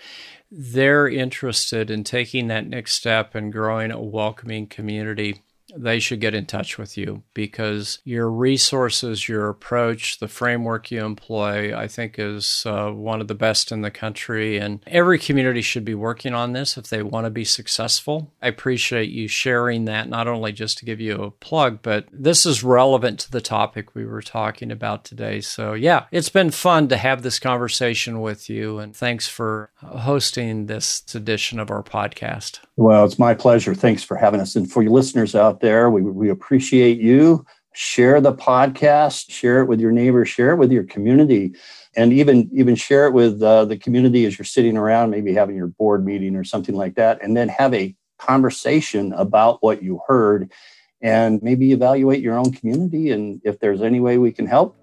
they're 0.50 1.08
interested 1.08 1.90
in 1.90 2.04
taking 2.04 2.46
that 2.48 2.66
next 2.66 2.94
step 2.94 3.34
and 3.34 3.52
growing 3.52 3.90
a 3.90 4.00
welcoming 4.00 4.66
community, 4.66 5.42
they 5.76 5.98
should 5.98 6.20
get 6.20 6.34
in 6.34 6.46
touch 6.46 6.78
with 6.78 6.96
you 6.96 7.22
because 7.34 7.98
your 8.04 8.30
resources, 8.30 9.28
your 9.28 9.48
approach, 9.48 10.18
the 10.18 10.28
framework 10.28 10.90
you 10.90 11.04
employ, 11.04 11.76
I 11.76 11.88
think 11.88 12.18
is 12.18 12.64
uh, 12.66 12.90
one 12.90 13.20
of 13.20 13.28
the 13.28 13.34
best 13.34 13.72
in 13.72 13.82
the 13.82 13.90
country. 13.90 14.58
And 14.58 14.82
every 14.86 15.18
community 15.18 15.62
should 15.62 15.84
be 15.84 15.94
working 15.94 16.34
on 16.34 16.52
this 16.52 16.76
if 16.76 16.88
they 16.88 17.02
want 17.02 17.26
to 17.26 17.30
be 17.30 17.44
successful. 17.44 18.32
I 18.40 18.48
appreciate 18.48 19.10
you 19.10 19.28
sharing 19.28 19.84
that, 19.86 20.08
not 20.08 20.28
only 20.28 20.52
just 20.52 20.78
to 20.78 20.84
give 20.84 21.00
you 21.00 21.22
a 21.22 21.30
plug, 21.30 21.80
but 21.82 22.06
this 22.12 22.46
is 22.46 22.64
relevant 22.64 23.20
to 23.20 23.30
the 23.30 23.40
topic 23.40 23.94
we 23.94 24.06
were 24.06 24.22
talking 24.22 24.70
about 24.70 25.04
today. 25.04 25.40
So, 25.40 25.74
yeah, 25.74 26.04
it's 26.10 26.28
been 26.28 26.50
fun 26.50 26.88
to 26.88 26.96
have 26.96 27.22
this 27.22 27.38
conversation 27.38 28.20
with 28.20 28.48
you. 28.48 28.78
And 28.78 28.94
thanks 28.94 29.28
for 29.28 29.70
hosting 29.76 30.66
this 30.66 31.02
edition 31.14 31.58
of 31.58 31.70
our 31.70 31.82
podcast. 31.82 32.60
Well, 32.76 33.04
it's 33.04 33.18
my 33.18 33.34
pleasure. 33.34 33.74
Thanks 33.74 34.02
for 34.02 34.16
having 34.16 34.40
us. 34.40 34.56
And 34.56 34.70
for 34.70 34.82
your 34.82 34.92
listeners 34.92 35.34
out 35.34 35.60
there, 35.60 35.90
we, 35.90 36.02
we 36.02 36.28
appreciate 36.28 37.00
you. 37.00 37.46
Share 37.72 38.20
the 38.20 38.32
podcast, 38.32 39.30
share 39.30 39.60
it 39.60 39.66
with 39.66 39.80
your 39.80 39.90
neighbors, 39.90 40.28
share 40.28 40.52
it 40.52 40.56
with 40.56 40.70
your 40.70 40.84
community, 40.84 41.54
and 41.96 42.12
even 42.12 42.48
even 42.52 42.76
share 42.76 43.06
it 43.08 43.12
with 43.12 43.42
uh, 43.42 43.64
the 43.64 43.76
community 43.76 44.26
as 44.26 44.38
you're 44.38 44.44
sitting 44.44 44.76
around, 44.76 45.10
maybe 45.10 45.34
having 45.34 45.56
your 45.56 45.66
board 45.66 46.04
meeting 46.04 46.36
or 46.36 46.44
something 46.44 46.76
like 46.76 46.94
that, 46.94 47.20
and 47.20 47.36
then 47.36 47.48
have 47.48 47.74
a 47.74 47.94
conversation 48.18 49.12
about 49.14 49.60
what 49.60 49.82
you 49.82 50.00
heard, 50.06 50.52
and 51.00 51.42
maybe 51.42 51.72
evaluate 51.72 52.20
your 52.20 52.38
own 52.38 52.52
community. 52.52 53.10
And 53.10 53.40
if 53.44 53.58
there's 53.58 53.82
any 53.82 53.98
way 53.98 54.18
we 54.18 54.30
can 54.30 54.46
help, 54.46 54.76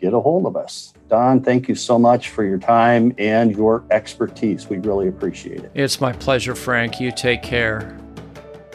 get 0.00 0.12
a 0.12 0.20
hold 0.20 0.46
of 0.46 0.56
us. 0.56 0.92
Don, 1.08 1.42
thank 1.42 1.68
you 1.68 1.74
so 1.74 1.98
much 1.98 2.30
for 2.30 2.44
your 2.44 2.58
time 2.58 3.14
and 3.18 3.52
your 3.56 3.84
expertise. 3.90 4.68
We 4.68 4.78
really 4.78 5.08
appreciate 5.08 5.60
it. 5.60 5.70
It's 5.74 6.00
my 6.00 6.12
pleasure, 6.12 6.54
Frank. 6.54 7.00
You 7.00 7.12
take 7.12 7.42
care. 7.42 7.98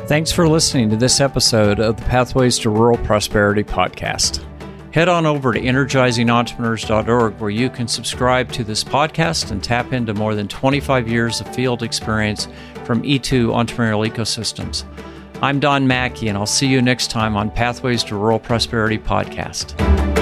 Thanks 0.07 0.31
for 0.31 0.47
listening 0.47 0.89
to 0.89 0.95
this 0.95 1.19
episode 1.19 1.79
of 1.79 1.97
the 1.97 2.03
Pathways 2.03 2.57
to 2.59 2.69
Rural 2.69 2.97
Prosperity 2.99 3.63
podcast. 3.63 4.43
Head 4.93 5.07
on 5.07 5.25
over 5.25 5.53
to 5.53 5.59
energizingentrepreneurs.org 5.59 7.39
where 7.39 7.49
you 7.49 7.69
can 7.69 7.87
subscribe 7.87 8.51
to 8.51 8.63
this 8.63 8.83
podcast 8.83 9.51
and 9.51 9.63
tap 9.63 9.93
into 9.93 10.13
more 10.13 10.35
than 10.35 10.47
25 10.47 11.07
years 11.07 11.39
of 11.39 11.53
field 11.55 11.81
experience 11.81 12.47
from 12.83 13.03
E2 13.03 13.47
entrepreneurial 13.47 14.09
ecosystems. 14.09 14.83
I'm 15.41 15.59
Don 15.59 15.87
Macke, 15.87 16.27
and 16.27 16.37
I'll 16.37 16.45
see 16.45 16.67
you 16.67 16.81
next 16.81 17.09
time 17.09 17.37
on 17.37 17.49
Pathways 17.51 18.03
to 18.05 18.15
Rural 18.15 18.39
Prosperity 18.39 18.97
podcast. 18.97 20.20